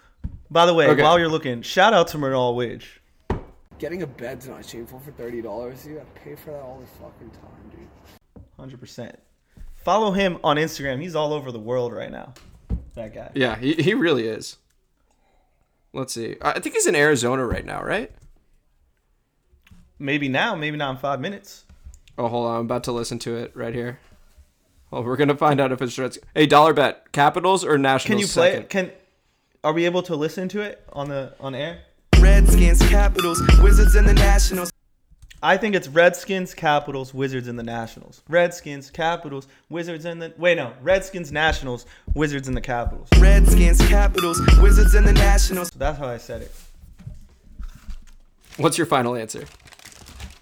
By 0.51 0.67
the 0.67 0.75
way, 0.75 0.89
Okay. 0.89 1.03
while 1.03 1.19
you're 1.19 1.29
looking, 1.29 1.63
shout 1.63 1.95
out 1.95 2.09
to 2.09 2.19
Mernal 2.19 2.55
Wage. 2.55 3.01
Getting 3.79 4.03
a 4.03 4.07
bed's 4.07 4.47
not 4.47 4.65
shameful 4.67 4.99
for 5.01 5.11
thirty 5.13 5.41
dollars. 5.41 5.87
You 5.87 5.95
gotta 5.95 6.07
pay 6.23 6.35
for 6.37 6.51
that 6.51 6.61
all 6.61 6.79
the 6.81 6.87
fucking 6.87 7.31
time, 7.31 7.71
dude. 7.71 8.45
Hundred 8.59 8.79
percent. 8.79 9.19
Follow 9.77 10.11
him 10.11 10.39
on 10.45 10.57
Instagram. 10.57 11.01
He's 11.01 11.15
all 11.17 11.33
over 11.33 11.51
the 11.51 11.59
world 11.59 11.93
right 11.95 12.11
now. 12.11 12.35
That 12.95 13.15
guy. 13.15 13.31
Yeah, 13.35 13.57
he 13.57 13.73
he 13.75 13.95
really 13.95 14.27
is. 14.27 14.59
Let's 15.93 16.13
see. 16.13 16.37
I 16.41 16.53
I 16.53 16.61
think 16.61 16.75
he's 16.75 16.87
in 16.87 16.95
Arizona 16.95 17.45
right 17.45 17.65
now, 17.65 17.83
right? 17.83 18.11
Maybe 19.99 20.29
now, 20.29 20.55
maybe 20.55 20.77
not 20.77 20.93
in 20.93 20.97
five 20.97 21.21
minutes. 21.21 21.65
Oh, 22.17 22.29
hold 22.29 22.47
on. 22.47 22.57
I'm 22.57 22.65
about 22.65 22.85
to 22.85 22.93
listen 22.93 23.19
to 23.21 23.37
it 23.37 23.53
right 23.55 23.75
here. 23.75 23.99
Well, 24.91 25.05
we're 25.05 25.17
gonna 25.17 25.37
find 25.37 25.61
out 25.61 25.73
if 25.73 25.81
it's 25.83 25.99
Reds. 25.99 26.19
Hey, 26.35 26.47
dollar 26.47 26.73
bet: 26.75 27.13
Capitals 27.13 27.65
or 27.65 27.79
Nationals? 27.79 28.07
Can 28.07 28.19
you 28.19 28.27
play 28.27 28.51
second? 28.51 28.63
it? 28.63 28.71
Can 28.71 28.91
are 29.63 29.73
we 29.73 29.85
able 29.85 30.03
to 30.05 30.17
listen 30.17 30.49
to 30.51 30.61
it 30.63 30.85
on 30.93 31.09
the 31.09 31.35
on 31.39 31.55
air? 31.55 31.83
Redskins, 32.19 32.87
Capitals, 32.89 33.41
Wizards, 33.63 33.95
and 33.95 34.09
the 34.09 34.15
Nationals. 34.15 34.71
I 35.43 35.57
think 35.57 35.75
it's 35.75 35.89
Redskins, 35.89 36.53
Capitals, 36.53 37.15
Wizards, 37.15 37.49
and 37.49 37.59
the 37.59 37.63
Nationals. 37.63 38.23
Redskins, 38.29 38.91
Capitals, 38.91 39.49
Wizards, 39.71 40.05
and 40.05 40.21
the 40.21 40.35
wait 40.37 40.57
no 40.57 40.75
Redskins, 40.83 41.33
Nationals, 41.33 41.87
Wizards, 42.15 42.47
and 42.47 42.55
the 42.55 42.61
Capitals. 42.61 43.09
Redskins, 43.19 43.79
Capitals, 43.89 44.39
Wizards, 44.61 44.95
and 44.95 45.07
the 45.07 45.15
Nationals. 45.15 45.69
So 45.73 45.79
that's 45.79 45.99
how 45.99 46.09
I 46.09 46.19
said 46.19 46.43
it. 46.43 46.53
What's 48.59 48.77
your 48.77 48.87
final 48.87 49.15
answer? 49.17 49.45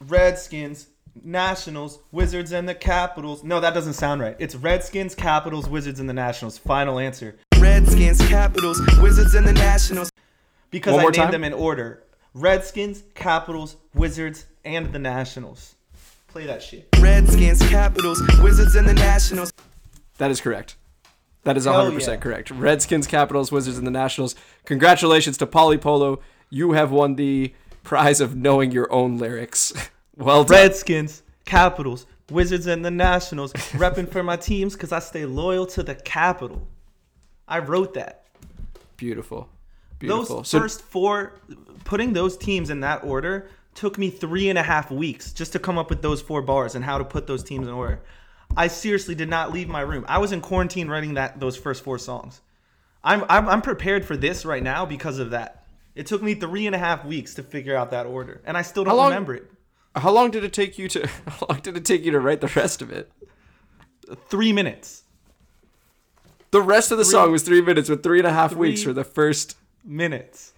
Redskins, 0.00 0.88
Nationals, 1.22 2.00
Wizards, 2.10 2.50
and 2.50 2.68
the 2.68 2.74
Capitals. 2.74 3.44
No, 3.44 3.60
that 3.60 3.74
doesn't 3.74 3.92
sound 3.92 4.20
right. 4.20 4.34
It's 4.40 4.56
Redskins, 4.56 5.14
Capitals, 5.14 5.68
Wizards, 5.68 6.00
and 6.00 6.08
the 6.08 6.12
Nationals. 6.14 6.58
Final 6.58 6.98
answer. 6.98 7.36
Redskins, 7.58 8.20
Capitals, 8.26 8.80
Wizards, 9.00 9.34
and 9.34 9.46
the 9.46 9.52
Nationals. 9.52 10.10
Because 10.72 10.94
One 10.94 11.00
I 11.00 11.02
more 11.02 11.10
named 11.12 11.22
time? 11.22 11.30
them 11.30 11.44
in 11.44 11.52
order. 11.52 12.02
Redskins, 12.38 13.02
Capitals, 13.16 13.76
Wizards, 13.94 14.46
and 14.64 14.92
the 14.92 14.98
Nationals. 15.00 15.74
Play 16.28 16.46
that 16.46 16.62
shit. 16.62 16.88
Redskins, 17.00 17.60
Capitals, 17.68 18.22
Wizards, 18.40 18.76
and 18.76 18.88
the 18.88 18.94
Nationals. 18.94 19.52
That 20.18 20.30
is 20.30 20.40
correct. 20.40 20.76
That 21.42 21.56
is 21.56 21.66
100% 21.66 22.06
yeah. 22.06 22.16
correct. 22.16 22.52
Redskins, 22.52 23.08
Capitals, 23.08 23.50
Wizards, 23.50 23.76
and 23.76 23.84
the 23.84 23.90
Nationals. 23.90 24.36
Congratulations 24.66 25.36
to 25.38 25.48
Polly 25.48 25.78
Polo. 25.78 26.20
You 26.48 26.72
have 26.72 26.92
won 26.92 27.16
the 27.16 27.52
prize 27.82 28.20
of 28.20 28.36
knowing 28.36 28.70
your 28.70 28.92
own 28.92 29.18
lyrics. 29.18 29.72
well 30.16 30.44
done. 30.44 30.58
Redskins, 30.58 31.24
Capitals, 31.44 32.06
Wizards, 32.30 32.68
and 32.68 32.84
the 32.84 32.90
Nationals. 32.92 33.52
repping 33.52 34.08
for 34.08 34.22
my 34.22 34.36
teams 34.36 34.74
because 34.74 34.92
I 34.92 35.00
stay 35.00 35.26
loyal 35.26 35.66
to 35.66 35.82
the 35.82 35.96
capital. 35.96 36.68
I 37.48 37.58
wrote 37.58 37.94
that. 37.94 38.26
Beautiful. 38.96 39.48
Beautiful. 39.98 40.38
Those 40.38 40.48
so, 40.48 40.60
first 40.60 40.82
four, 40.82 41.32
putting 41.84 42.12
those 42.12 42.36
teams 42.36 42.70
in 42.70 42.80
that 42.80 43.04
order 43.04 43.48
took 43.74 43.98
me 43.98 44.10
three 44.10 44.48
and 44.48 44.58
a 44.58 44.62
half 44.62 44.90
weeks 44.90 45.32
just 45.32 45.52
to 45.52 45.58
come 45.58 45.78
up 45.78 45.90
with 45.90 46.02
those 46.02 46.20
four 46.20 46.42
bars 46.42 46.74
and 46.74 46.84
how 46.84 46.98
to 46.98 47.04
put 47.04 47.26
those 47.26 47.42
teams 47.42 47.66
in 47.66 47.72
order. 47.72 48.00
I 48.56 48.68
seriously 48.68 49.14
did 49.14 49.28
not 49.28 49.52
leave 49.52 49.68
my 49.68 49.80
room. 49.80 50.04
I 50.08 50.18
was 50.18 50.32
in 50.32 50.40
quarantine 50.40 50.88
writing 50.88 51.14
that 51.14 51.38
those 51.38 51.56
first 51.56 51.84
four 51.84 51.98
songs. 51.98 52.40
I'm 53.04 53.24
I'm, 53.28 53.48
I'm 53.48 53.62
prepared 53.62 54.04
for 54.04 54.16
this 54.16 54.44
right 54.44 54.62
now 54.62 54.84
because 54.84 55.18
of 55.18 55.30
that. 55.30 55.64
It 55.94 56.06
took 56.06 56.22
me 56.22 56.34
three 56.34 56.66
and 56.66 56.74
a 56.74 56.78
half 56.78 57.04
weeks 57.04 57.34
to 57.34 57.42
figure 57.42 57.76
out 57.76 57.90
that 57.90 58.06
order, 58.06 58.40
and 58.44 58.56
I 58.56 58.62
still 58.62 58.84
don't 58.84 58.96
long- 58.96 59.10
remember 59.10 59.34
it. 59.34 59.50
How 59.96 60.10
long 60.10 60.30
did 60.30 60.44
it 60.44 60.52
take 60.52 60.78
you 60.78 60.88
to? 60.88 61.06
How 61.26 61.46
long 61.48 61.60
did 61.60 61.76
it 61.76 61.84
take 61.84 62.04
you 62.04 62.12
to 62.12 62.20
write 62.20 62.40
the 62.40 62.52
rest 62.54 62.82
of 62.82 62.90
it? 62.90 63.10
Three 64.28 64.52
minutes. 64.52 65.02
The 66.50 66.62
rest 66.62 66.90
of 66.90 66.98
the 66.98 67.04
song 67.04 67.30
was 67.30 67.42
three 67.42 67.60
minutes 67.60 67.90
with 67.90 68.02
three 68.02 68.18
and 68.18 68.26
a 68.26 68.32
half 68.32 68.54
weeks 68.54 68.82
for 68.82 68.92
the 68.92 69.04
first. 69.04 69.56
Minutes. 69.84 70.52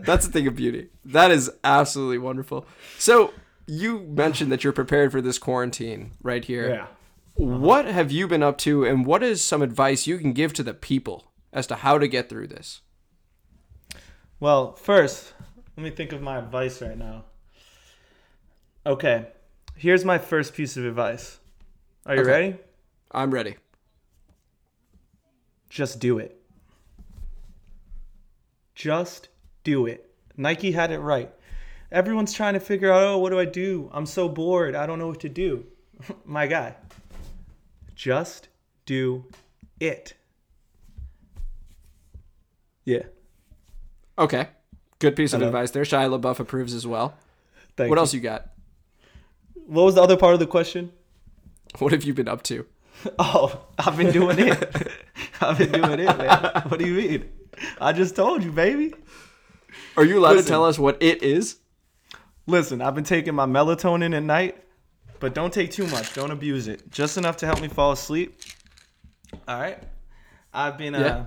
That's 0.00 0.26
the 0.26 0.32
thing 0.32 0.46
of 0.46 0.54
beauty. 0.54 0.88
That 1.04 1.30
is 1.30 1.50
absolutely 1.64 2.18
wonderful. 2.18 2.66
So 2.98 3.32
you 3.66 4.00
mentioned 4.00 4.52
that 4.52 4.62
you're 4.64 4.72
prepared 4.72 5.12
for 5.12 5.20
this 5.22 5.38
quarantine 5.38 6.12
right 6.22 6.44
here. 6.44 6.68
Yeah. 6.68 6.82
Uh-huh. 6.82 6.92
What 7.56 7.84
have 7.86 8.10
you 8.10 8.26
been 8.26 8.42
up 8.42 8.58
to, 8.58 8.84
and 8.84 9.06
what 9.06 9.22
is 9.22 9.42
some 9.44 9.62
advice 9.62 10.06
you 10.06 10.18
can 10.18 10.32
give 10.32 10.52
to 10.54 10.62
the 10.64 10.74
people 10.74 11.30
as 11.52 11.66
to 11.68 11.76
how 11.76 11.96
to 11.96 12.08
get 12.08 12.28
through 12.28 12.48
this? 12.48 12.80
Well, 14.40 14.74
first, 14.74 15.32
let 15.76 15.84
me 15.84 15.90
think 15.90 16.12
of 16.12 16.20
my 16.20 16.38
advice 16.38 16.82
right 16.82 16.98
now. 16.98 17.24
Okay, 18.84 19.28
here's 19.76 20.04
my 20.04 20.18
first 20.18 20.54
piece 20.54 20.76
of 20.76 20.84
advice. 20.84 21.38
Are 22.06 22.16
you 22.16 22.22
Okay. 22.22 22.30
ready? 22.30 22.56
I'm 23.12 23.32
ready. 23.32 23.56
Just 25.70 26.00
do 26.00 26.18
it. 26.18 26.37
Just 28.78 29.28
do 29.64 29.86
it. 29.86 30.08
Nike 30.36 30.70
had 30.70 30.92
it 30.92 31.00
right. 31.00 31.32
Everyone's 31.90 32.32
trying 32.32 32.54
to 32.54 32.60
figure 32.60 32.92
out, 32.92 33.02
oh, 33.02 33.18
what 33.18 33.30
do 33.30 33.40
I 33.40 33.44
do? 33.44 33.90
I'm 33.92 34.06
so 34.06 34.28
bored. 34.28 34.76
I 34.76 34.86
don't 34.86 35.00
know 35.00 35.08
what 35.08 35.18
to 35.20 35.28
do. 35.28 35.66
my 36.24 36.46
guy, 36.46 36.76
just 37.96 38.46
do 38.86 39.24
it. 39.80 40.14
Yeah. 42.84 43.02
Okay. 44.16 44.46
Good 45.00 45.16
piece 45.16 45.32
of 45.32 45.42
advice 45.42 45.72
there. 45.72 45.82
Shia 45.82 46.16
LaBeouf 46.16 46.38
approves 46.38 46.72
as 46.72 46.86
well. 46.86 47.16
Thank 47.76 47.90
What 47.90 47.96
you. 47.96 48.00
else 48.00 48.14
you 48.14 48.20
got? 48.20 48.48
What 49.66 49.82
was 49.86 49.96
the 49.96 50.02
other 50.02 50.16
part 50.16 50.34
of 50.34 50.40
the 50.40 50.46
question? 50.46 50.92
What 51.80 51.90
have 51.92 52.04
you 52.04 52.14
been 52.14 52.28
up 52.28 52.44
to? 52.44 52.64
Oh, 53.18 53.66
I've 53.78 53.96
been 53.96 54.12
doing 54.12 54.38
it. 54.38 54.92
I've 55.40 55.58
been 55.58 55.70
doing 55.72 56.00
it, 56.00 56.18
man. 56.18 56.62
What 56.68 56.78
do 56.80 56.86
you 56.86 56.94
mean? 56.94 57.28
I 57.80 57.92
just 57.92 58.16
told 58.16 58.42
you, 58.42 58.52
baby. 58.52 58.94
Are 59.96 60.04
you 60.04 60.18
allowed 60.18 60.34
to 60.34 60.42
tell 60.42 60.64
us 60.64 60.78
what 60.78 61.02
it 61.02 61.22
is? 61.22 61.56
Listen, 62.46 62.80
I've 62.80 62.94
been 62.94 63.04
taking 63.04 63.34
my 63.34 63.46
melatonin 63.46 64.16
at 64.16 64.22
night, 64.22 64.62
but 65.20 65.34
don't 65.34 65.52
take 65.52 65.70
too 65.70 65.86
much. 65.88 66.14
Don't 66.14 66.30
abuse 66.30 66.68
it. 66.68 66.90
Just 66.90 67.18
enough 67.18 67.36
to 67.38 67.46
help 67.46 67.60
me 67.60 67.68
fall 67.68 67.92
asleep. 67.92 68.40
All 69.46 69.60
right. 69.60 69.82
I've 70.52 70.78
been 70.78 70.94
uh 70.94 71.00
Yeah. 71.00 71.26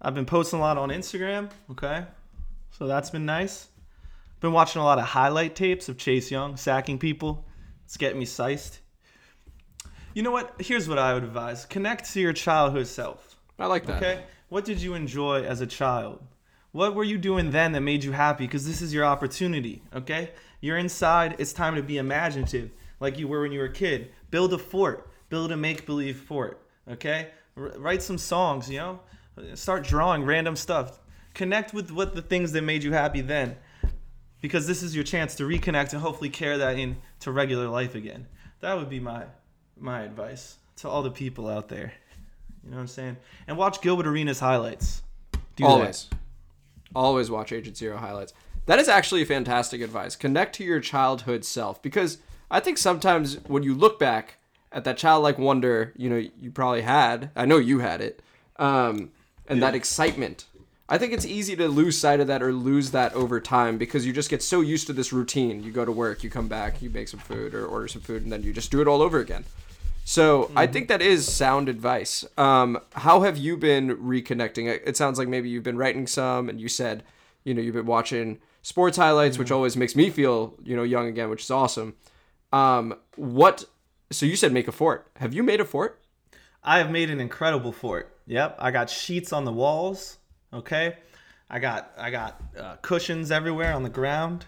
I've 0.00 0.14
been 0.14 0.26
posting 0.26 0.58
a 0.58 0.62
lot 0.62 0.78
on 0.78 0.90
Instagram, 0.90 1.50
okay? 1.70 2.04
So 2.70 2.86
that's 2.86 3.10
been 3.10 3.26
nice. 3.26 3.68
Been 4.40 4.52
watching 4.52 4.80
a 4.80 4.84
lot 4.84 4.98
of 4.98 5.04
highlight 5.04 5.56
tapes 5.56 5.88
of 5.88 5.96
Chase 5.96 6.30
Young 6.30 6.56
sacking 6.56 6.98
people. 6.98 7.46
It's 7.84 7.96
getting 7.96 8.18
me 8.18 8.26
sized. 8.26 8.78
You 10.14 10.22
know 10.22 10.30
what? 10.30 10.54
Here's 10.58 10.88
what 10.88 10.98
I 10.98 11.14
would 11.14 11.24
advise. 11.24 11.64
Connect 11.66 12.12
to 12.12 12.20
your 12.20 12.32
childhood 12.32 12.86
self. 12.86 13.35
I 13.58 13.66
like 13.66 13.86
that. 13.86 14.02
Okay. 14.02 14.22
What 14.48 14.64
did 14.64 14.80
you 14.80 14.94
enjoy 14.94 15.42
as 15.42 15.60
a 15.60 15.66
child? 15.66 16.20
What 16.72 16.94
were 16.94 17.04
you 17.04 17.18
doing 17.18 17.50
then 17.50 17.72
that 17.72 17.80
made 17.80 18.04
you 18.04 18.12
happy? 18.12 18.44
Because 18.44 18.66
this 18.66 18.82
is 18.82 18.92
your 18.92 19.04
opportunity. 19.04 19.82
Okay. 19.94 20.30
You're 20.60 20.78
inside. 20.78 21.36
It's 21.38 21.52
time 21.52 21.74
to 21.76 21.82
be 21.82 21.98
imaginative, 21.98 22.70
like 23.00 23.18
you 23.18 23.28
were 23.28 23.42
when 23.42 23.52
you 23.52 23.60
were 23.60 23.66
a 23.66 23.72
kid. 23.72 24.10
Build 24.30 24.52
a 24.52 24.58
fort. 24.58 25.10
Build 25.28 25.52
a 25.52 25.56
make 25.56 25.86
believe 25.86 26.18
fort. 26.20 26.60
Okay. 26.90 27.28
R- 27.56 27.72
write 27.76 28.02
some 28.02 28.18
songs. 28.18 28.70
You 28.70 28.78
know. 28.78 29.00
Start 29.54 29.84
drawing 29.84 30.24
random 30.24 30.56
stuff. 30.56 30.98
Connect 31.34 31.74
with 31.74 31.90
what 31.90 32.14
the 32.14 32.22
things 32.22 32.52
that 32.52 32.62
made 32.62 32.82
you 32.82 32.92
happy 32.92 33.20
then, 33.20 33.56
because 34.40 34.66
this 34.66 34.82
is 34.82 34.94
your 34.94 35.04
chance 35.04 35.34
to 35.34 35.42
reconnect 35.42 35.92
and 35.92 36.00
hopefully 36.00 36.30
carry 36.30 36.56
that 36.56 36.78
into 36.78 37.30
regular 37.30 37.68
life 37.68 37.94
again. 37.94 38.26
That 38.60 38.78
would 38.78 38.88
be 38.88 39.00
my 39.00 39.24
my 39.78 40.00
advice 40.00 40.56
to 40.76 40.88
all 40.88 41.02
the 41.02 41.10
people 41.10 41.46
out 41.46 41.68
there. 41.68 41.92
You 42.66 42.72
know 42.72 42.78
what 42.78 42.82
I'm 42.82 42.88
saying? 42.88 43.16
And 43.46 43.56
watch 43.56 43.80
Gilbert 43.80 44.08
Arenas 44.08 44.40
highlights. 44.40 45.02
Do 45.54 45.64
that. 45.64 45.64
Always. 45.64 46.08
Always 46.94 47.30
watch 47.30 47.52
Agent 47.52 47.76
Zero 47.76 47.96
highlights. 47.96 48.34
That 48.66 48.80
is 48.80 48.88
actually 48.88 49.24
fantastic 49.24 49.80
advice. 49.80 50.16
Connect 50.16 50.54
to 50.56 50.64
your 50.64 50.80
childhood 50.80 51.44
self 51.44 51.80
because 51.80 52.18
I 52.50 52.58
think 52.58 52.78
sometimes 52.78 53.38
when 53.46 53.62
you 53.62 53.74
look 53.74 54.00
back 54.00 54.38
at 54.72 54.82
that 54.84 54.98
childlike 54.98 55.38
wonder, 55.38 55.92
you 55.96 56.10
know, 56.10 56.16
you 56.16 56.50
probably 56.50 56.82
had, 56.82 57.30
I 57.36 57.46
know 57.46 57.58
you 57.58 57.78
had 57.78 58.00
it, 58.00 58.20
um, 58.56 59.12
and 59.46 59.62
that 59.62 59.76
excitement. 59.76 60.46
I 60.88 60.98
think 60.98 61.12
it's 61.12 61.24
easy 61.24 61.54
to 61.56 61.68
lose 61.68 61.98
sight 61.98 62.20
of 62.20 62.26
that 62.26 62.42
or 62.42 62.52
lose 62.52 62.90
that 62.90 63.12
over 63.14 63.40
time 63.40 63.78
because 63.78 64.04
you 64.06 64.12
just 64.12 64.30
get 64.30 64.42
so 64.42 64.60
used 64.60 64.86
to 64.88 64.92
this 64.92 65.12
routine. 65.12 65.62
You 65.62 65.70
go 65.70 65.84
to 65.84 65.92
work, 65.92 66.24
you 66.24 66.30
come 66.30 66.48
back, 66.48 66.82
you 66.82 66.90
make 66.90 67.08
some 67.08 67.20
food 67.20 67.54
or 67.54 67.66
order 67.66 67.88
some 67.88 68.02
food, 68.02 68.22
and 68.22 68.32
then 68.32 68.42
you 68.42 68.52
just 68.52 68.70
do 68.70 68.80
it 68.80 68.88
all 68.88 69.02
over 69.02 69.18
again. 69.20 69.44
So 70.08 70.52
I 70.54 70.68
think 70.68 70.86
that 70.86 71.02
is 71.02 71.26
sound 71.26 71.68
advice. 71.68 72.24
Um, 72.38 72.78
how 72.92 73.22
have 73.22 73.36
you 73.36 73.56
been 73.56 73.96
reconnecting? 73.96 74.68
It 74.86 74.96
sounds 74.96 75.18
like 75.18 75.26
maybe 75.26 75.48
you've 75.48 75.64
been 75.64 75.76
writing 75.76 76.06
some, 76.06 76.48
and 76.48 76.60
you 76.60 76.68
said, 76.68 77.02
you 77.42 77.52
know, 77.52 77.60
you've 77.60 77.74
been 77.74 77.86
watching 77.86 78.38
sports 78.62 78.96
highlights, 78.96 79.36
which 79.36 79.50
always 79.50 79.76
makes 79.76 79.96
me 79.96 80.10
feel, 80.10 80.54
you 80.62 80.76
know, 80.76 80.84
young 80.84 81.08
again, 81.08 81.28
which 81.28 81.42
is 81.42 81.50
awesome. 81.50 81.96
Um, 82.52 82.94
what? 83.16 83.64
So 84.12 84.26
you 84.26 84.36
said 84.36 84.52
make 84.52 84.68
a 84.68 84.72
fort. 84.72 85.10
Have 85.16 85.34
you 85.34 85.42
made 85.42 85.60
a 85.60 85.64
fort? 85.64 86.00
I 86.62 86.78
have 86.78 86.90
made 86.90 87.10
an 87.10 87.18
incredible 87.18 87.72
fort. 87.72 88.16
Yep, 88.28 88.58
I 88.60 88.70
got 88.70 88.88
sheets 88.88 89.32
on 89.32 89.44
the 89.44 89.52
walls. 89.52 90.18
Okay, 90.52 90.98
I 91.50 91.58
got 91.58 91.90
I 91.98 92.10
got 92.10 92.40
uh, 92.56 92.76
cushions 92.76 93.32
everywhere 93.32 93.72
on 93.72 93.82
the 93.82 93.88
ground. 93.90 94.46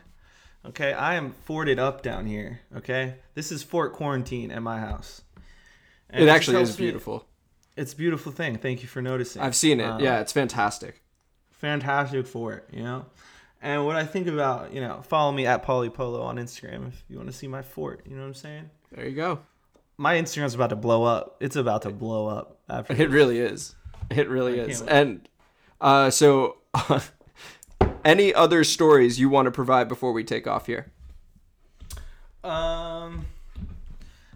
Okay, 0.65 0.93
I 0.93 1.15
am 1.15 1.33
forted 1.33 1.81
up 1.81 2.03
down 2.03 2.27
here. 2.27 2.61
Okay, 2.77 3.17
this 3.35 3.51
is 3.51 3.65
fort 3.65 3.93
quarantine 3.93 4.53
at 4.53 4.63
my 4.63 4.79
house. 4.79 5.23
And 6.11 6.25
It 6.25 6.29
actually 6.29 6.61
is 6.63 6.69
helps 6.69 6.81
me- 6.81 6.87
beautiful. 6.87 7.25
It's 7.77 7.93
a 7.93 7.97
beautiful 7.97 8.33
thing. 8.33 8.57
Thank 8.57 8.83
you 8.83 8.89
for 8.89 9.01
noticing. 9.01 9.41
I've 9.41 9.55
seen 9.55 9.79
it. 9.81 9.85
Um, 9.85 10.01
yeah, 10.01 10.21
it's 10.21 10.33
fantastic. 10.33 11.01
fantastic 11.53 12.27
fort, 12.27 12.69
you 12.73 12.83
know. 12.83 13.07
And 13.63 13.85
what 13.87 13.97
I 13.97 14.05
think 14.05 14.27
about, 14.27 14.73
you 14.73 14.81
know, 14.81 15.03
follow 15.03 15.31
me 15.33 15.47
at 15.47 15.65
Polypolo 15.65 16.23
on 16.23 16.37
Instagram 16.37 16.89
if 16.89 17.03
you 17.09 17.17
want 17.17 17.29
to 17.31 17.37
see 17.37 17.47
my 17.49 17.63
fort. 17.63 18.01
You 18.05 18.15
know 18.17 18.23
what 18.23 18.29
I'm 18.29 18.35
saying? 18.35 18.71
There 18.93 19.07
you 19.09 19.15
go. 19.15 19.41
My 19.97 20.15
Instagram's 20.17 20.55
about 20.55 20.71
to 20.71 20.77
blow 20.77 21.05
up. 21.05 21.37
It's 21.41 21.57
about 21.57 21.83
to 21.83 21.91
blow 21.91 22.29
up 22.29 22.59
after. 22.69 22.95
It 22.95 23.11
really 23.11 23.39
is. 23.39 23.75
It 24.11 24.29
really 24.29 24.61
I 24.61 24.65
is. 24.65 24.83
And 24.83 25.29
uh, 25.81 26.11
so, 26.11 26.59
any 28.05 28.33
other 28.33 28.63
stories 28.65 29.19
you 29.21 29.29
want 29.29 29.47
to 29.47 29.51
provide 29.53 29.89
before 29.89 30.13
we 30.13 30.23
take 30.25 30.47
off 30.47 30.67
here? 30.67 30.91
Um, 32.45 33.27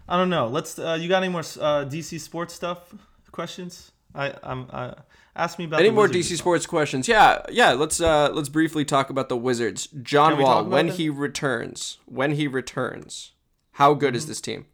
I 0.07 0.17
don't 0.17 0.29
know. 0.29 0.47
Let's. 0.47 0.77
Uh, 0.77 0.97
you 0.99 1.07
got 1.09 1.23
any 1.23 1.31
more 1.31 1.41
uh, 1.41 1.85
DC 1.85 2.19
sports 2.19 2.53
stuff? 2.53 2.93
Questions? 3.31 3.91
I 4.13 4.33
I'm. 4.43 4.67
I, 4.71 4.93
ask 5.35 5.57
me 5.57 5.65
about 5.65 5.79
Any 5.79 5.89
more. 5.89 6.07
DC 6.07 6.37
sports 6.37 6.65
questions? 6.65 7.07
Yeah, 7.07 7.41
yeah. 7.49 7.71
Let's 7.71 7.99
uh 8.01 8.29
let's 8.31 8.49
briefly 8.49 8.85
talk 8.85 9.09
about 9.09 9.29
the 9.29 9.37
Wizards. 9.37 9.87
John 9.87 10.37
Wall 10.39 10.63
when 10.65 10.87
them? 10.87 10.95
he 10.95 11.09
returns. 11.09 11.97
When 12.05 12.33
he 12.33 12.47
returns, 12.47 13.31
how 13.73 13.93
good 13.93 14.09
Mm-hmm. 14.09 14.17
is 14.17 14.25
this 14.27 14.41
team? 14.41 14.65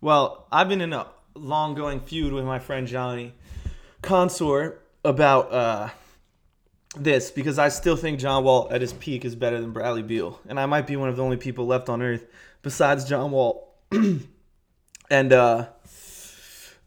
Well, 0.00 0.46
I've 0.52 0.68
been 0.68 0.80
in 0.80 0.92
a 0.92 1.06
long 1.34 1.74
going 1.74 2.00
feud 2.00 2.32
with 2.32 2.44
my 2.44 2.58
friend 2.58 2.86
Johnny 2.86 3.32
Consort 4.02 4.86
about 5.04 5.52
uh, 5.52 5.88
this 6.96 7.30
because 7.30 7.58
I 7.58 7.68
still 7.68 7.96
think 7.96 8.20
John 8.20 8.44
Wall 8.44 8.68
at 8.70 8.80
his 8.80 8.92
peak 8.92 9.24
is 9.24 9.34
better 9.34 9.60
than 9.60 9.72
Bradley 9.72 10.02
Beal. 10.02 10.38
And 10.48 10.60
I 10.60 10.66
might 10.66 10.86
be 10.86 10.96
one 10.96 11.08
of 11.08 11.16
the 11.16 11.24
only 11.24 11.36
people 11.36 11.66
left 11.66 11.88
on 11.88 12.02
earth 12.02 12.24
besides 12.66 13.04
John 13.04 13.30
Wall 13.30 13.72
and 15.08 15.32
uh, 15.32 15.68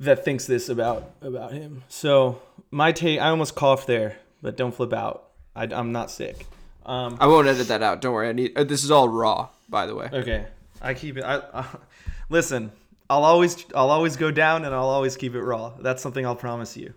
that 0.02 0.26
thinks 0.26 0.46
this 0.46 0.68
about 0.68 1.14
about 1.22 1.54
him. 1.54 1.84
So 1.88 2.42
my 2.70 2.92
take 2.92 3.22
I 3.22 3.30
almost 3.30 3.56
coughed 3.56 3.88
there, 3.88 4.18
but 4.42 4.58
don't 4.58 4.76
flip 4.76 4.92
out. 4.92 5.30
I, 5.56 5.64
I'm 5.64 5.94
not 5.94 6.12
sick. 6.12 6.46
Um, 6.86 7.18
I 7.22 7.28
won't 7.28 7.48
edit 7.48 7.70
that 7.70 7.82
out. 7.82 8.02
Don't 8.02 8.14
worry. 8.14 8.28
I 8.28 8.34
need. 8.34 8.58
Uh, 8.58 8.66
this 8.66 8.84
is 8.84 8.92
all 8.92 9.08
raw, 9.08 9.48
by 9.70 9.86
the 9.86 9.96
way. 9.96 10.10
Okay, 10.12 10.48
I 10.82 10.94
keep 10.94 11.16
it. 11.16 11.24
I, 11.24 11.38
I 11.54 11.66
listen. 12.30 12.74
I'll 13.10 13.24
always, 13.24 13.66
I'll 13.74 13.90
always 13.90 14.18
go 14.18 14.30
down, 14.30 14.66
and 14.66 14.76
I'll 14.76 14.90
always 14.90 15.16
keep 15.16 15.34
it 15.34 15.42
raw. 15.42 15.74
That's 15.80 16.04
something 16.04 16.26
I'll 16.26 16.36
promise 16.36 16.76
you. 16.78 16.94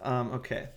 Um, 0.00 0.32
okay, 0.34 0.68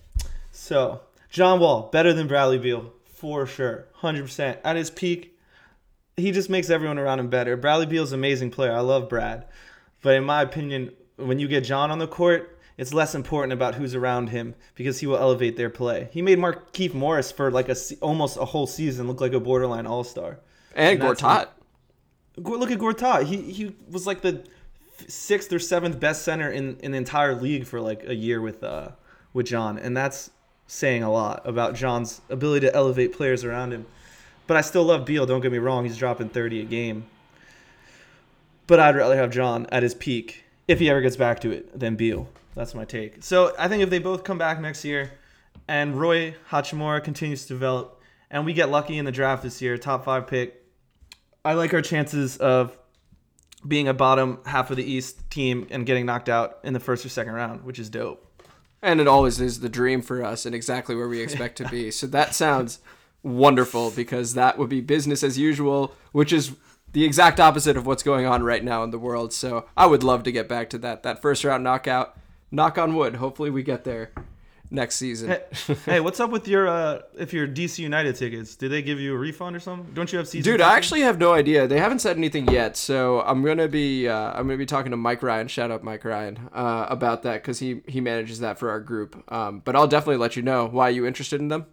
so 0.50 1.00
John 1.30 1.60
Wall 1.60 1.88
better 1.90 2.12
than 2.12 2.26
Bradley 2.26 2.58
Beal 2.58 2.92
for 3.06 3.46
sure, 3.46 3.86
hundred 3.94 4.24
percent. 4.24 4.58
At 4.64 4.74
his 4.74 4.90
peak, 4.90 5.31
he 6.16 6.30
just 6.30 6.50
makes 6.50 6.70
everyone 6.70 6.98
around 6.98 7.20
him 7.20 7.28
better. 7.28 7.56
Bradley 7.56 7.86
Beal's 7.86 8.12
an 8.12 8.18
amazing 8.18 8.50
player. 8.50 8.72
I 8.72 8.80
love 8.80 9.08
Brad, 9.08 9.46
but 10.02 10.14
in 10.14 10.24
my 10.24 10.42
opinion, 10.42 10.92
when 11.16 11.38
you 11.38 11.48
get 11.48 11.62
John 11.64 11.90
on 11.90 11.98
the 11.98 12.08
court, 12.08 12.58
it's 12.78 12.94
less 12.94 13.14
important 13.14 13.52
about 13.52 13.74
who's 13.74 13.94
around 13.94 14.28
him 14.28 14.54
because 14.74 15.00
he 15.00 15.06
will 15.06 15.18
elevate 15.18 15.56
their 15.56 15.70
play. 15.70 16.08
He 16.12 16.22
made 16.22 16.38
Markieff 16.38 16.94
Morris 16.94 17.30
for 17.30 17.50
like 17.50 17.68
a 17.68 17.76
almost 18.00 18.36
a 18.36 18.44
whole 18.44 18.66
season 18.66 19.06
look 19.06 19.20
like 19.20 19.32
a 19.34 19.40
borderline 19.40 19.86
all 19.86 20.04
star. 20.04 20.40
And 20.74 21.00
That's 21.00 21.20
Gortat. 21.20 21.48
Go- 22.42 22.56
Look 22.56 22.70
at 22.70 22.78
Gortat. 22.78 23.24
He 23.24 23.52
he 23.52 23.76
was 23.90 24.06
like 24.06 24.22
the 24.22 24.44
sixth 25.06 25.52
or 25.52 25.58
seventh 25.58 26.00
best 26.00 26.22
center 26.22 26.50
in, 26.50 26.78
in 26.80 26.92
the 26.92 26.98
entire 26.98 27.34
league 27.34 27.66
for 27.66 27.80
like 27.80 28.04
a 28.06 28.14
year 28.14 28.40
with 28.40 28.64
uh 28.64 28.90
with 29.32 29.46
John, 29.46 29.78
and 29.78 29.96
that's 29.96 30.30
saying 30.66 31.02
a 31.02 31.12
lot 31.12 31.42
about 31.46 31.74
John's 31.74 32.22
ability 32.30 32.66
to 32.66 32.74
elevate 32.74 33.12
players 33.12 33.44
around 33.44 33.72
him. 33.72 33.86
But 34.52 34.58
I 34.58 34.60
still 34.60 34.84
love 34.84 35.06
Beal. 35.06 35.24
Don't 35.24 35.40
get 35.40 35.50
me 35.50 35.56
wrong; 35.56 35.86
he's 35.86 35.96
dropping 35.96 36.28
thirty 36.28 36.60
a 36.60 36.64
game. 36.64 37.06
But 38.66 38.80
I'd 38.80 38.94
rather 38.94 39.16
have 39.16 39.30
John 39.30 39.66
at 39.72 39.82
his 39.82 39.94
peak 39.94 40.44
if 40.68 40.78
he 40.78 40.90
ever 40.90 41.00
gets 41.00 41.16
back 41.16 41.40
to 41.40 41.50
it 41.50 41.80
than 41.80 41.96
Beal. 41.96 42.28
That's 42.54 42.74
my 42.74 42.84
take. 42.84 43.24
So 43.24 43.54
I 43.58 43.68
think 43.68 43.82
if 43.82 43.88
they 43.88 43.98
both 43.98 44.24
come 44.24 44.36
back 44.36 44.60
next 44.60 44.84
year, 44.84 45.12
and 45.68 45.98
Rui 45.98 46.34
Hachimura 46.50 47.02
continues 47.02 47.46
to 47.46 47.54
develop, 47.54 48.02
and 48.30 48.44
we 48.44 48.52
get 48.52 48.68
lucky 48.68 48.98
in 48.98 49.06
the 49.06 49.10
draft 49.10 49.42
this 49.42 49.62
year, 49.62 49.78
top 49.78 50.04
five 50.04 50.26
pick, 50.26 50.62
I 51.46 51.54
like 51.54 51.72
our 51.72 51.80
chances 51.80 52.36
of 52.36 52.76
being 53.66 53.88
a 53.88 53.94
bottom 53.94 54.38
half 54.44 54.70
of 54.70 54.76
the 54.76 54.84
East 54.84 55.30
team 55.30 55.66
and 55.70 55.86
getting 55.86 56.04
knocked 56.04 56.28
out 56.28 56.58
in 56.62 56.74
the 56.74 56.80
first 56.80 57.06
or 57.06 57.08
second 57.08 57.32
round, 57.32 57.64
which 57.64 57.78
is 57.78 57.88
dope. 57.88 58.30
And 58.82 59.00
it 59.00 59.08
always 59.08 59.40
is 59.40 59.60
the 59.60 59.70
dream 59.70 60.02
for 60.02 60.22
us 60.22 60.44
and 60.44 60.54
exactly 60.54 60.94
where 60.94 61.08
we 61.08 61.22
expect 61.22 61.56
to 61.56 61.68
be. 61.70 61.90
So 61.90 62.06
that 62.08 62.34
sounds 62.34 62.80
wonderful 63.22 63.90
because 63.90 64.34
that 64.34 64.58
would 64.58 64.68
be 64.68 64.80
business 64.80 65.22
as 65.22 65.38
usual, 65.38 65.94
which 66.12 66.32
is 66.32 66.52
the 66.92 67.04
exact 67.04 67.40
opposite 67.40 67.76
of 67.76 67.86
what's 67.86 68.02
going 68.02 68.26
on 68.26 68.42
right 68.42 68.62
now 68.62 68.82
in 68.82 68.90
the 68.90 68.98
world. 68.98 69.32
So 69.32 69.66
I 69.76 69.86
would 69.86 70.02
love 70.02 70.22
to 70.24 70.32
get 70.32 70.48
back 70.48 70.70
to 70.70 70.78
that 70.78 71.02
that 71.02 71.22
first 71.22 71.44
round 71.44 71.64
knockout. 71.64 72.16
Knock 72.50 72.76
on 72.76 72.94
wood. 72.94 73.16
Hopefully 73.16 73.50
we 73.50 73.62
get 73.62 73.84
there 73.84 74.12
next 74.70 74.96
season. 74.96 75.28
Hey, 75.28 75.76
hey, 75.84 76.00
what's 76.00 76.18
up 76.20 76.30
with 76.30 76.48
your 76.48 76.66
uh 76.68 77.02
if 77.18 77.32
your 77.32 77.46
DC 77.46 77.78
United 77.78 78.16
tickets? 78.16 78.56
Did 78.56 78.70
they 78.70 78.82
give 78.82 78.98
you 78.98 79.14
a 79.14 79.18
refund 79.18 79.54
or 79.56 79.60
something? 79.60 79.92
Don't 79.94 80.10
you 80.12 80.18
have 80.18 80.28
season? 80.28 80.50
Dude, 80.50 80.60
I 80.60 80.76
actually 80.76 81.02
have 81.02 81.18
no 81.18 81.32
idea. 81.32 81.66
They 81.66 81.78
haven't 81.78 82.00
said 82.00 82.16
anything 82.16 82.48
yet, 82.48 82.76
so 82.76 83.20
I'm 83.22 83.42
gonna 83.42 83.68
be 83.68 84.08
uh, 84.08 84.32
I'm 84.32 84.46
gonna 84.46 84.56
be 84.56 84.66
talking 84.66 84.90
to 84.90 84.96
Mike 84.96 85.22
Ryan. 85.22 85.48
Shout 85.48 85.70
out 85.70 85.82
Mike 85.84 86.04
Ryan 86.04 86.50
uh, 86.52 86.86
about 86.88 87.22
that 87.22 87.42
because 87.42 87.58
he 87.58 87.82
he 87.86 88.00
manages 88.00 88.40
that 88.40 88.58
for 88.58 88.70
our 88.70 88.80
group. 88.80 89.22
Um, 89.32 89.60
but 89.64 89.76
I'll 89.76 89.88
definitely 89.88 90.16
let 90.16 90.36
you 90.36 90.42
know. 90.42 90.66
Why 90.66 90.88
are 90.88 90.92
you 90.92 91.06
interested 91.06 91.40
in 91.40 91.48
them? 91.48 91.66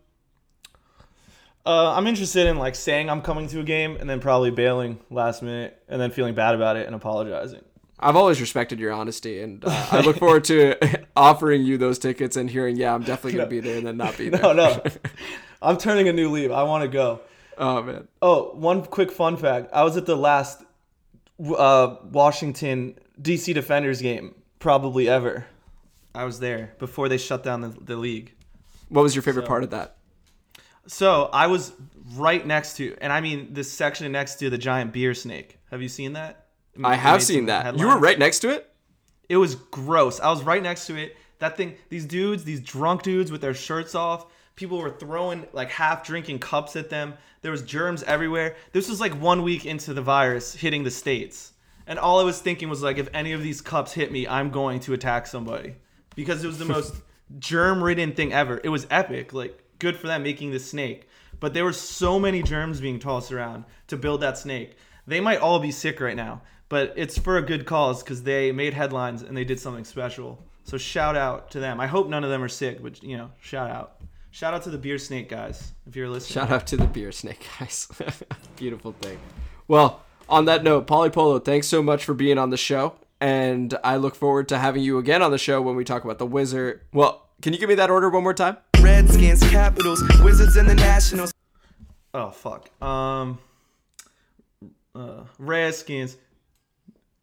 Uh, 1.70 1.94
I'm 1.94 2.08
interested 2.08 2.48
in 2.48 2.58
like 2.58 2.74
saying 2.74 3.12
I'm 3.12 3.22
coming 3.22 3.48
to 3.50 3.60
a 3.60 3.64
game 3.64 3.96
and 3.98 4.10
then 4.10 4.20
probably 4.20 4.50
bailing 4.50 5.00
last 5.12 5.44
minute 5.44 5.80
and 5.88 6.02
then 6.02 6.10
feeling 6.10 6.34
bad 6.34 6.56
about 6.56 6.78
it 6.78 6.88
and 6.88 6.96
apologizing. 6.96 7.62
I've 8.00 8.16
always 8.16 8.42
respected 8.42 8.80
your 8.80 8.92
honesty, 8.92 9.40
and 9.44 9.64
uh, 9.64 9.88
I 9.92 10.02
look 10.02 10.18
forward 10.18 10.46
to 10.46 11.06
offering 11.16 11.62
you 11.62 11.78
those 11.78 12.00
tickets 12.00 12.38
and 12.38 12.50
hearing, 12.50 12.76
yeah, 12.76 12.92
I'm 12.92 13.04
definitely 13.04 13.34
gonna 13.34 13.50
be 13.50 13.60
there, 13.60 13.78
and 13.78 13.86
then 13.86 13.98
not 13.98 14.18
be 14.18 14.30
there. 14.32 14.42
No, 14.42 14.54
no, 14.54 14.82
I'm 15.62 15.78
turning 15.78 16.08
a 16.08 16.14
new 16.14 16.32
leaf. 16.32 16.50
I 16.50 16.64
want 16.64 16.82
to 16.82 16.88
go. 16.88 17.22
Oh 17.60 17.84
man. 17.84 18.08
Oh, 18.20 18.50
one 18.56 18.84
quick 18.84 19.12
fun 19.12 19.38
fact. 19.38 19.70
I 19.72 19.84
was 19.84 19.96
at 19.96 20.08
the 20.08 20.18
last 20.18 20.64
uh, 21.56 21.98
Washington 22.04 22.98
DC 23.22 23.54
Defenders 23.54 24.02
game, 24.02 24.34
probably 24.58 25.08
ever. 25.08 25.46
I 26.16 26.24
was 26.24 26.40
there 26.40 26.74
before 26.80 27.10
they 27.10 27.20
shut 27.20 27.44
down 27.44 27.62
the, 27.62 27.70
the 27.80 27.96
league. 27.96 28.34
What 28.88 29.04
was 29.04 29.14
your 29.14 29.22
favorite 29.22 29.46
part 29.46 29.64
of 29.64 29.70
that? 29.70 29.98
So 30.88 31.30
I 31.32 31.48
was 31.48 31.74
right 32.16 32.46
next 32.46 32.78
to, 32.78 32.96
and 33.02 33.14
I 33.14 33.22
mean 33.22 33.54
this 33.54 33.72
section 33.72 34.12
next 34.12 34.36
to 34.36 34.50
the 34.50 34.58
giant 34.58 34.94
beer 34.94 35.14
snake. 35.14 35.60
Have 35.72 35.82
you 35.82 35.90
seen 35.90 36.14
that? 36.14 36.48
I 36.84 36.96
have 36.96 37.22
seen 37.22 37.46
that. 37.48 37.78
You 37.78 37.88
were 37.88 37.98
right 37.98 38.18
next 38.18 38.40
to 38.40 38.50
it. 38.50 38.72
It 39.28 39.38
was 39.38 39.56
gross. 39.56 40.20
I 40.20 40.30
was 40.30 40.44
right 40.44 40.62
next 40.62 40.88
to 40.88 40.96
it. 40.96 41.16
That 41.40 41.56
thing, 41.56 41.76
these 41.90 42.06
dudes, 42.06 42.44
these 42.44 42.60
drunk 42.60 43.04
dudes 43.04 43.32
with 43.32 43.42
their 43.42 43.54
shirts 43.54 43.96
off. 43.96 44.26
People 44.56 44.78
were 44.78 44.90
throwing 44.90 45.48
like 45.54 45.70
half 45.70 46.06
drinking 46.06 46.40
cups 46.40 46.76
at 46.76 46.90
them. 46.90 47.14
There 47.42 47.52
was 47.52 47.62
germs 47.62 48.04
everywhere. 48.04 48.56
This 48.74 48.90
was 48.90 49.00
like 49.00 49.14
one 49.14 49.44
week 49.44 49.66
into 49.66 49.94
the 49.94 50.02
virus 50.02 50.54
hitting 50.54 50.84
the 50.84 50.92
states. 50.92 51.54
And 51.88 51.98
all 51.98 52.20
I 52.20 52.24
was 52.24 52.42
thinking 52.42 52.70
was 52.70 52.84
like 52.84 52.98
if 52.98 53.08
any 53.14 53.32
of 53.32 53.42
these 53.42 53.62
cups 53.62 53.94
hit 53.94 54.12
me, 54.12 54.28
I'm 54.28 54.50
going 54.50 54.80
to 54.82 54.94
attack 54.94 55.28
somebody. 55.28 55.76
Because 56.16 56.44
it 56.44 56.48
was 56.48 56.60
the 56.60 56.66
most 56.78 56.96
germ-ridden 57.40 58.14
thing 58.14 58.34
ever. 58.34 58.60
It 58.64 58.70
was 58.70 58.86
epic. 58.90 59.32
Like 59.32 59.64
good 59.80 59.98
for 59.98 60.08
them 60.08 60.24
making 60.24 60.52
the 60.52 60.60
snake. 60.60 61.08
But 61.40 61.54
there 61.54 61.64
were 61.64 61.74
so 61.74 62.20
many 62.20 62.44
germs 62.44 62.82
being 62.82 63.00
tossed 63.00 63.32
around 63.32 63.66
to 63.88 63.98
build 63.98 64.22
that 64.22 64.38
snake. 64.38 64.76
They 65.08 65.22
might 65.22 65.40
all 65.40 65.60
be 65.60 65.72
sick 65.72 66.00
right 66.02 66.16
now, 66.16 66.42
but 66.68 66.94
it's 66.96 67.18
for 67.18 67.38
a 67.38 67.42
good 67.42 67.66
cause 67.66 68.04
because 68.04 68.24
they 68.24 68.52
made 68.52 68.74
headlines 68.74 69.22
and 69.22 69.36
they 69.36 69.46
did 69.46 69.60
something 69.60 69.86
special. 69.86 70.44
So 70.64 70.78
shout 70.78 71.16
out 71.16 71.50
to 71.52 71.60
them. 71.60 71.80
I 71.80 71.88
hope 71.88 72.10
none 72.10 72.24
of 72.24 72.30
them 72.30 72.44
are 72.44 72.50
sick, 72.50 72.84
but 72.84 73.02
you 73.02 73.18
know, 73.18 73.32
shout 73.40 73.72
out. 73.72 74.02
Shout 74.32 74.54
out 74.54 74.64
to 74.64 74.70
the 74.70 74.78
beer 74.78 75.00
snake 75.00 75.30
guys 75.30 75.74
if 75.88 75.96
you're 75.96 76.10
listening. 76.10 76.36
Shout 76.36 76.52
out 76.52 76.68
to 76.68 76.78
the 76.78 76.86
beer 76.86 77.12
snake 77.12 77.44
guys. 77.60 77.88
Beautiful 78.56 78.92
thing. 78.92 79.18
Well, 79.68 80.04
on 80.28 80.46
that 80.46 80.64
note, 80.64 80.86
Polypolo, 80.86 81.44
thanks 81.44 81.68
so 81.68 81.82
much 81.82 82.06
for 82.06 82.14
being 82.14 82.38
on 82.38 82.52
the 82.52 82.58
show. 82.58 82.96
And 83.20 83.78
I 83.84 83.98
look 83.98 84.16
forward 84.16 84.48
to 84.50 84.60
having 84.60 84.84
you 84.84 84.98
again 84.98 85.22
on 85.22 85.32
the 85.32 85.38
show 85.38 85.62
when 85.62 85.76
we 85.76 85.84
talk 85.84 86.04
about 86.04 86.20
the 86.20 86.26
Wizard. 86.26 86.82
Well, 86.94 87.28
can 87.42 87.54
you 87.54 87.60
give 87.60 87.70
me 87.70 87.76
that 87.76 87.90
order 87.90 88.10
one 88.10 88.24
more 88.24 88.34
time? 88.34 88.58
Redskins, 88.82 89.42
Capitals, 89.50 90.02
Wizards, 90.24 90.56
and 90.56 90.70
the 90.70 90.76
Nationals. 90.76 91.34
Oh 92.14 92.30
fuck. 92.32 92.70
Um. 92.82 93.40
Uh, 94.96 95.24
Redskins, 95.38 96.18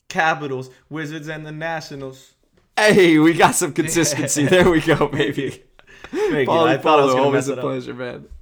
Capitals, 0.09 0.71
Wizards, 0.89 1.29
and 1.29 1.45
the 1.45 1.53
Nationals. 1.53 2.35
Hey, 2.77 3.19
we 3.19 3.35
got 3.35 3.55
some 3.55 3.73
consistency. 3.73 4.47
There 4.47 4.71
we 4.71 4.81
go, 4.81 5.09
baby. 5.09 5.63
Thank 6.11 6.49
you. 6.49 6.55
I 6.55 6.77
thought 6.77 7.01
I 7.01 7.05
was 7.05 7.15
always 7.15 7.49
mess 7.49 7.57
a 7.57 7.61
up. 7.61 7.61
pleasure, 7.61 7.95
man. 7.95 8.27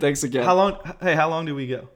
thanks 0.00 0.22
again. 0.22 0.44
How 0.44 0.54
long? 0.54 0.78
Hey, 1.00 1.14
how 1.14 1.30
long 1.30 1.46
do 1.46 1.54
we 1.54 1.66
go? 1.66 1.88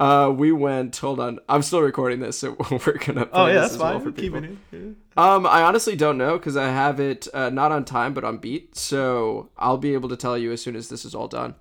Uh, 0.00 0.32
we 0.36 0.50
went. 0.52 0.96
Hold 0.96 1.20
on, 1.20 1.38
I'm 1.48 1.62
still 1.62 1.80
recording 1.80 2.18
this, 2.20 2.38
so 2.38 2.56
we're 2.70 2.98
gonna. 2.98 3.26
Play 3.26 3.30
Oh 3.32 3.46
yeah, 3.46 3.52
this 3.54 3.62
that's 3.62 3.72
as 3.74 3.78
well 3.78 3.92
fine. 3.94 4.00
for 4.02 4.10
Keep 4.12 4.16
people. 4.34 4.38
it 4.44 4.44
in. 4.72 4.96
Yeah. 5.16 5.34
Um, 5.34 5.46
I 5.46 5.62
honestly 5.62 5.94
don't 5.94 6.18
know 6.18 6.36
because 6.36 6.56
I 6.56 6.66
have 6.66 6.98
it 6.98 7.28
uh, 7.32 7.50
not 7.50 7.70
on 7.70 7.84
time 7.84 8.12
but 8.12 8.24
on 8.24 8.38
beat, 8.38 8.76
so 8.76 9.50
I'll 9.56 9.78
be 9.78 9.94
able 9.94 10.08
to 10.08 10.16
tell 10.16 10.36
you 10.36 10.50
as 10.52 10.60
soon 10.60 10.74
as 10.74 10.88
this 10.88 11.04
is 11.04 11.14
all 11.14 11.28
done. 11.28 11.54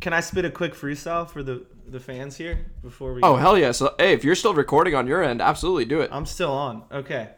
Can 0.00 0.12
I 0.12 0.20
spit 0.20 0.44
a 0.44 0.50
quick 0.50 0.74
freestyle 0.74 1.28
for 1.28 1.42
the 1.42 1.64
the 1.86 2.00
fans 2.00 2.36
here 2.36 2.66
before 2.82 3.14
we? 3.14 3.22
Oh 3.22 3.32
go? 3.32 3.36
hell 3.36 3.58
yeah! 3.58 3.72
So 3.72 3.94
hey, 3.98 4.12
if 4.12 4.24
you're 4.24 4.34
still 4.34 4.52
recording 4.54 4.94
on 4.94 5.06
your 5.06 5.22
end, 5.22 5.40
absolutely 5.40 5.86
do 5.86 6.00
it. 6.02 6.10
I'm 6.12 6.26
still 6.26 6.52
on. 6.52 6.82
Okay. 6.92 7.30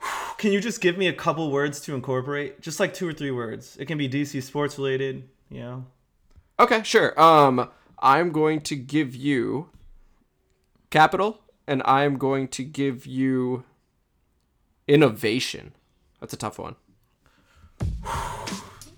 Can 0.38 0.52
you 0.52 0.60
just 0.60 0.80
give 0.80 0.98
me 0.98 1.06
a 1.06 1.12
couple 1.12 1.50
words 1.52 1.80
to 1.82 1.94
incorporate? 1.94 2.60
Just 2.60 2.80
like 2.80 2.92
two 2.94 3.08
or 3.08 3.12
three 3.12 3.30
words. 3.30 3.76
It 3.78 3.86
can 3.86 3.96
be 3.98 4.08
DC 4.08 4.42
sports 4.42 4.76
related. 4.76 5.28
You 5.50 5.60
know. 5.60 5.86
Okay, 6.58 6.82
sure. 6.82 7.18
Um, 7.20 7.68
I'm 7.98 8.32
going 8.32 8.60
to 8.62 8.76
give 8.76 9.14
you 9.14 9.70
capital, 10.90 11.40
and 11.66 11.82
I'm 11.84 12.18
going 12.18 12.48
to 12.48 12.64
give 12.64 13.06
you 13.06 13.64
innovation. 14.86 15.74
That's 16.20 16.32
a 16.32 16.36
tough 16.36 16.58
one. 16.58 16.76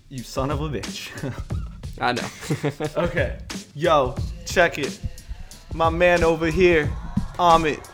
You 0.09 0.23
son 0.23 0.51
of 0.51 0.61
a 0.61 0.69
bitch. 0.69 1.11
I 1.99 2.13
know. 2.13 3.03
okay. 3.03 3.39
Yo, 3.75 4.15
check 4.45 4.77
it. 4.77 5.01
My 5.73 5.89
man 5.89 6.23
over 6.23 6.47
here, 6.47 6.89
Amit, 7.37 7.85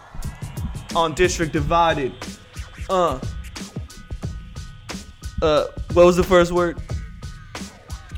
on 0.95 1.15
District 1.15 1.51
Divided. 1.51 2.13
Uh. 2.87 3.19
Uh, 5.41 5.65
what 5.93 6.05
was 6.05 6.15
the 6.15 6.23
first 6.23 6.51
word? 6.51 6.79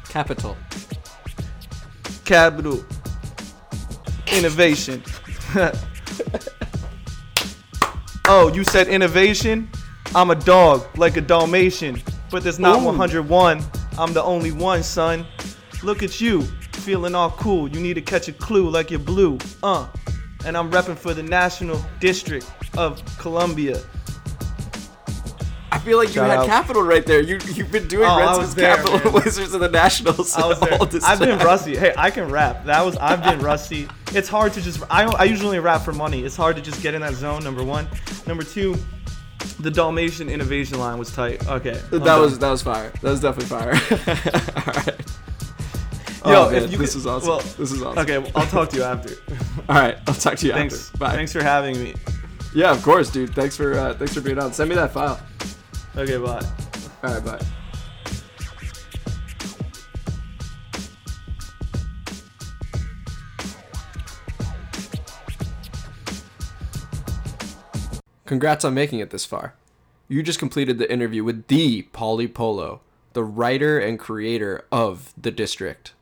Capital. 0.10 0.58
Capital. 2.26 2.84
Innovation. 4.34 5.04
oh, 8.28 8.52
you 8.54 8.64
said 8.64 8.88
innovation? 8.88 9.70
I'm 10.16 10.32
a 10.32 10.36
dog, 10.36 10.86
like 10.98 11.18
a 11.18 11.22
Dalmatian. 11.22 12.02
But 12.32 12.44
there's 12.44 12.60
not 12.60 12.82
Ooh. 12.82 12.86
101. 12.86 13.62
I'm 13.98 14.14
the 14.14 14.24
only 14.24 14.52
one, 14.52 14.84
son. 14.84 15.26
Look 15.84 16.04
at 16.04 16.20
you, 16.20 16.42
feeling 16.74 17.16
all 17.16 17.32
cool. 17.32 17.70
You 17.70 17.80
need 17.80 17.94
to 17.94 18.02
catch 18.02 18.28
a 18.28 18.34
clue 18.34 18.70
like 18.70 18.90
you're 18.90 19.00
blue. 19.00 19.38
Uh. 19.62 19.88
And 20.46 20.58
I'm 20.58 20.72
repping 20.72 20.98
for 20.98 21.14
the 21.14 21.24
National 21.24 21.84
District 22.00 22.50
of 22.78 23.02
Columbia. 23.18 23.82
I 25.86 25.88
feel 25.88 25.98
like 26.00 26.08
you 26.08 26.14
Shout 26.16 26.30
had 26.32 26.40
out. 26.40 26.46
capital 26.48 26.82
right 26.82 27.06
there. 27.06 27.22
You 27.22 27.38
you've 27.54 27.72
been 27.72 27.88
doing 27.88 28.10
Oh, 28.10 28.18
Redskins, 28.18 28.56
there, 28.56 28.76
Capital, 28.76 29.12
man. 29.12 29.14
Wizards, 29.24 29.54
and 29.54 29.62
the 29.62 29.70
Nationals 29.70 30.34
I 30.36 30.48
was 30.48 30.60
there. 30.60 30.80
all 30.80 30.88
this 30.88 31.04
I've 31.04 31.20
been 31.20 31.38
rusty. 31.38 31.78
Hey, 31.78 31.94
I 31.96 32.10
can 32.10 32.28
rap. 32.32 32.66
That 32.66 32.84
was 32.84 32.98
I've 32.98 33.24
been 33.24 33.38
rusty. 33.46 33.88
It's 34.12 34.28
hard 34.28 34.52
to 34.54 34.62
just. 34.64 34.82
I, 34.90 35.04
I 35.04 35.26
usually 35.26 35.60
rap 35.60 35.84
for 35.84 35.94
money. 35.94 36.24
It's 36.24 36.36
hard 36.36 36.56
to 36.56 36.62
just 36.64 36.82
get 36.82 36.96
in 36.96 37.02
that 37.02 37.14
zone. 37.14 37.44
Number 37.44 37.64
one. 37.64 37.88
Number 38.26 38.42
two. 38.42 38.76
The 39.60 39.70
Dalmatian 39.70 40.28
innovation 40.28 40.80
line 40.80 40.98
was 40.98 41.12
tight. 41.14 41.48
Okay. 41.48 41.80
That 41.92 42.04
done. 42.04 42.20
was 42.22 42.40
that 42.40 42.50
was 42.50 42.64
fire. 42.64 42.90
That 43.04 43.12
was 43.12 43.20
definitely 43.20 43.46
fire. 43.50 43.74
all 44.56 44.74
right. 44.74 45.02
Yo, 46.26 46.48
oh, 46.48 46.52
man, 46.52 46.64
if 46.64 46.72
you 46.72 46.80
this 46.80 46.94
could- 46.94 47.00
is 47.02 47.06
awesome. 47.06 47.30
well, 47.30 47.40
this 47.42 47.72
is 47.72 47.84
awesome. 47.84 48.00
Okay, 48.00 48.18
well, 48.18 48.32
I'll 48.34 48.48
talk 48.48 48.70
to 48.70 48.78
you 48.78 48.84
after. 48.84 49.14
All 49.70 49.76
right. 49.76 49.96
I'll 50.08 50.16
talk 50.16 50.38
to 50.38 50.48
you 50.48 50.54
Thanks. 50.54 50.88
after. 50.88 50.98
Bye. 50.98 51.12
Thanks 51.14 51.32
for 51.32 51.44
having 51.44 51.78
me. 51.78 51.94
Yeah, 52.56 52.72
of 52.72 52.82
course, 52.82 53.12
dude. 53.12 53.36
Thanks 53.36 53.56
for 53.56 53.74
uh, 53.74 53.94
thanks 53.94 54.16
for 54.16 54.22
being 54.22 54.40
on. 54.40 54.52
Send 54.52 54.70
me 54.70 54.76
that 54.76 54.92
file. 54.94 55.20
Okay, 55.98 56.18
bye. 56.18 56.46
All 57.04 57.14
right. 57.14 57.26
Bye. 57.26 57.46
congrats 68.26 68.66
on 68.66 68.74
making 68.74 69.00
it 69.00 69.12
this 69.12 69.26
far. 69.26 69.54
You 70.08 70.22
just 70.22 70.40
completed 70.40 70.78
the 70.78 70.92
interview 70.92 71.24
with 71.24 71.48
the 71.48 71.84
Pauly 71.94 72.32
Polo, 72.32 72.82
the 73.14 73.24
writer 73.24 73.80
and 73.80 73.98
creator 73.98 74.66
of 74.72 75.14
The 75.20 75.32
District. 75.32 75.94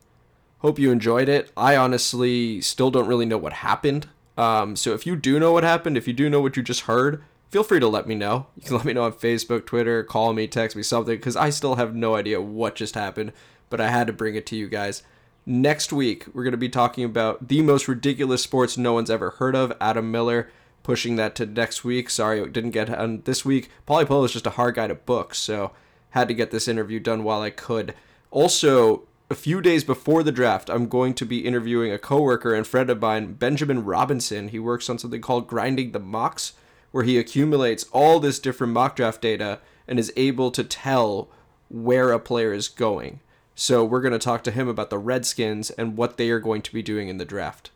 Hope 0.60 0.80
you 0.80 0.92
enjoyed 0.92 1.30
it. 1.30 1.52
I 1.56 1.76
honestly 1.76 2.60
still 2.62 2.90
don't 2.90 3.08
really 3.08 3.26
know 3.26 3.38
what 3.38 3.54
happened. 3.54 4.08
Um, 4.38 4.76
so 4.76 4.94
if 4.94 5.06
you 5.06 5.16
do 5.16 5.40
know 5.40 5.52
what 5.52 5.64
happened, 5.64 5.98
if 5.98 6.08
you 6.08 6.14
do 6.14 6.30
know 6.30 6.42
what 6.42 6.58
you 6.58 6.64
just 6.64 6.82
heard, 6.82 7.24
feel 7.54 7.64
free 7.64 7.80
to 7.80 7.88
let 7.88 8.08
me 8.08 8.16
know. 8.16 8.48
You 8.56 8.64
can 8.64 8.76
let 8.76 8.84
me 8.84 8.94
know 8.94 9.04
on 9.04 9.14
Facebook, 9.14 9.68
Twitter, 9.68 10.04
call 10.04 10.34
me, 10.34 10.48
text 10.48 10.76
me 10.76 10.82
something, 10.82 11.16
because 11.16 11.36
I 11.36 11.52
still 11.52 11.76
have 11.76 11.94
no 11.94 12.16
idea 12.16 12.42
what 12.42 12.74
just 12.74 12.96
happened, 12.96 13.32
but 13.70 13.80
I 13.80 13.92
had 13.92 14.08
to 14.08 14.14
bring 14.14 14.34
it 14.34 14.48
to 14.48 14.56
you 14.56 14.68
guys. 14.68 15.04
Next 15.46 15.94
week, 15.94 16.26
we're 16.34 16.44
going 16.44 16.54
to 16.54 16.58
be 16.58 16.68
talking 16.68 17.04
about 17.04 17.50
the 17.50 17.62
most 17.62 17.88
ridiculous 17.88 18.42
sports 18.42 18.76
no 18.76 18.94
one's 18.94 19.12
ever 19.12 19.30
heard 19.30 19.56
of, 19.56 19.72
Adam 19.80 20.10
Miller. 20.10 20.50
Pushing 20.82 21.16
that 21.18 21.36
to 21.36 21.46
next 21.46 21.84
week. 21.84 22.10
Sorry, 22.10 22.42
it 22.42 22.54
didn't 22.54 22.72
get 22.72 22.90
on 22.90 23.22
this 23.22 23.46
week. 23.46 23.70
Pauly 23.88 24.08
Polo 24.08 24.24
is 24.24 24.34
just 24.34 24.48
a 24.48 24.52
hard 24.52 24.74
guy 24.74 24.88
to 24.88 24.96
book, 24.96 25.36
so 25.36 25.74
had 26.10 26.28
to 26.30 26.34
get 26.34 26.50
this 26.50 26.68
interview 26.68 27.00
done 27.00 27.24
while 27.24 27.42
I 27.42 27.52
could. 27.52 27.94
Also, 28.32 29.04
a 29.30 29.36
few 29.36 29.62
days 29.62 29.84
before 29.84 30.24
the 30.24 30.32
draft, 30.32 30.72
I'm 30.72 30.88
going 30.88 31.14
to 31.14 31.26
be 31.26 31.46
interviewing 31.46 31.92
a 31.92 32.00
coworker 32.00 32.56
and 32.56 32.66
friend 32.66 32.90
of 32.90 33.00
mine, 33.00 33.34
Benjamin 33.34 33.86
Robinson. 33.86 34.48
He 34.48 34.58
works 34.58 34.90
on 34.90 34.98
something 34.98 35.22
called 35.22 35.48
Grinding 35.48 35.92
the 35.92 36.00
Mocks, 36.00 36.54
where 36.94 37.04
he 37.04 37.18
accumulates 37.18 37.86
all 37.92 38.20
this 38.20 38.38
different 38.38 38.72
mock 38.72 38.96
draft 38.96 39.20
data 39.20 39.60
and 39.88 39.98
is 39.98 40.14
able 40.16 40.52
to 40.52 40.64
tell 40.64 41.28
where 41.68 42.12
a 42.12 42.20
player 42.20 42.54
is 42.54 42.68
going. 42.68 43.20
So 43.56 43.84
we're 43.84 44.00
going 44.02 44.14
to 44.14 44.20
talk 44.20 44.44
to 44.44 44.52
him 44.52 44.68
about 44.68 44.92
the 44.92 45.00
Redskins 45.00 45.72
and 45.72 45.98
what 45.98 46.18
they 46.18 46.30
are 46.30 46.40
going 46.40 46.62
to 46.62 46.72
be 46.72 46.84
doing 46.84 47.10
in 47.10 47.18
the 47.18 47.26
draft. 47.26 47.72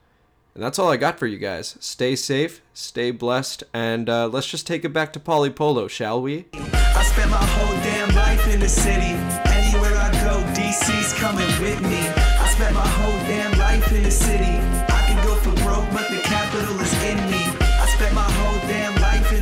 And 0.54 0.64
that's 0.64 0.78
all 0.78 0.92
I 0.92 0.98
got 0.98 1.18
for 1.18 1.26
you 1.26 1.40
guys. 1.40 1.78
Stay 1.80 2.16
safe, 2.16 2.62
stay 2.74 3.10
blessed, 3.10 3.64
and 3.74 4.08
uh, 4.08 4.28
let's 4.28 4.48
just 4.48 4.68
take 4.68 4.86
it 4.86 4.94
back 4.94 5.14
to 5.14 5.20
Pauly 5.20 5.54
Polo, 5.54 5.88
shall 5.88 6.22
we? 6.22 6.46
I 6.54 7.04
spent 7.04 7.32
my 7.32 7.38
whole 7.38 7.76
damn 7.82 8.16
life 8.16 8.48
in 8.54 8.60
the 8.60 8.70
city. 8.70 9.18
Anywhere 9.50 9.98
I 9.98 10.12
go, 10.24 10.42
DC's 10.54 11.14
coming 11.14 11.48
with 11.60 11.82
me. 11.82 12.08
I 12.08 12.50
spent 12.54 12.74
my 12.76 12.88
whole 12.88 13.20
damn 13.28 13.58
life 13.58 13.92
in 13.92 14.04
the 14.04 14.12
city. 14.12 14.46
I 14.46 15.06
can 15.08 15.26
go 15.26 15.36
for 15.36 15.52
broke, 15.64 15.90
but 15.92 16.08
the 16.10 16.27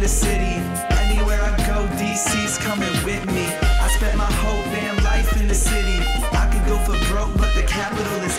the 0.05 0.09
city. 0.09 0.61
Anywhere 1.01 1.41
I 1.41 1.57
go, 1.65 1.81
DC's 1.97 2.59
coming 2.59 2.93
with 3.03 3.25
me. 3.25 3.45
I 3.81 3.87
spent 3.97 4.15
my 4.15 4.31
whole 4.41 4.63
damn 4.65 5.03
life 5.03 5.35
in 5.41 5.47
the 5.47 5.55
city. 5.55 5.97
I 6.31 6.45
can 6.51 6.61
go 6.69 6.77
for 6.85 6.93
broke, 7.09 7.35
but 7.39 7.51
the 7.55 7.63
capital 7.63 8.19
is 8.21 8.34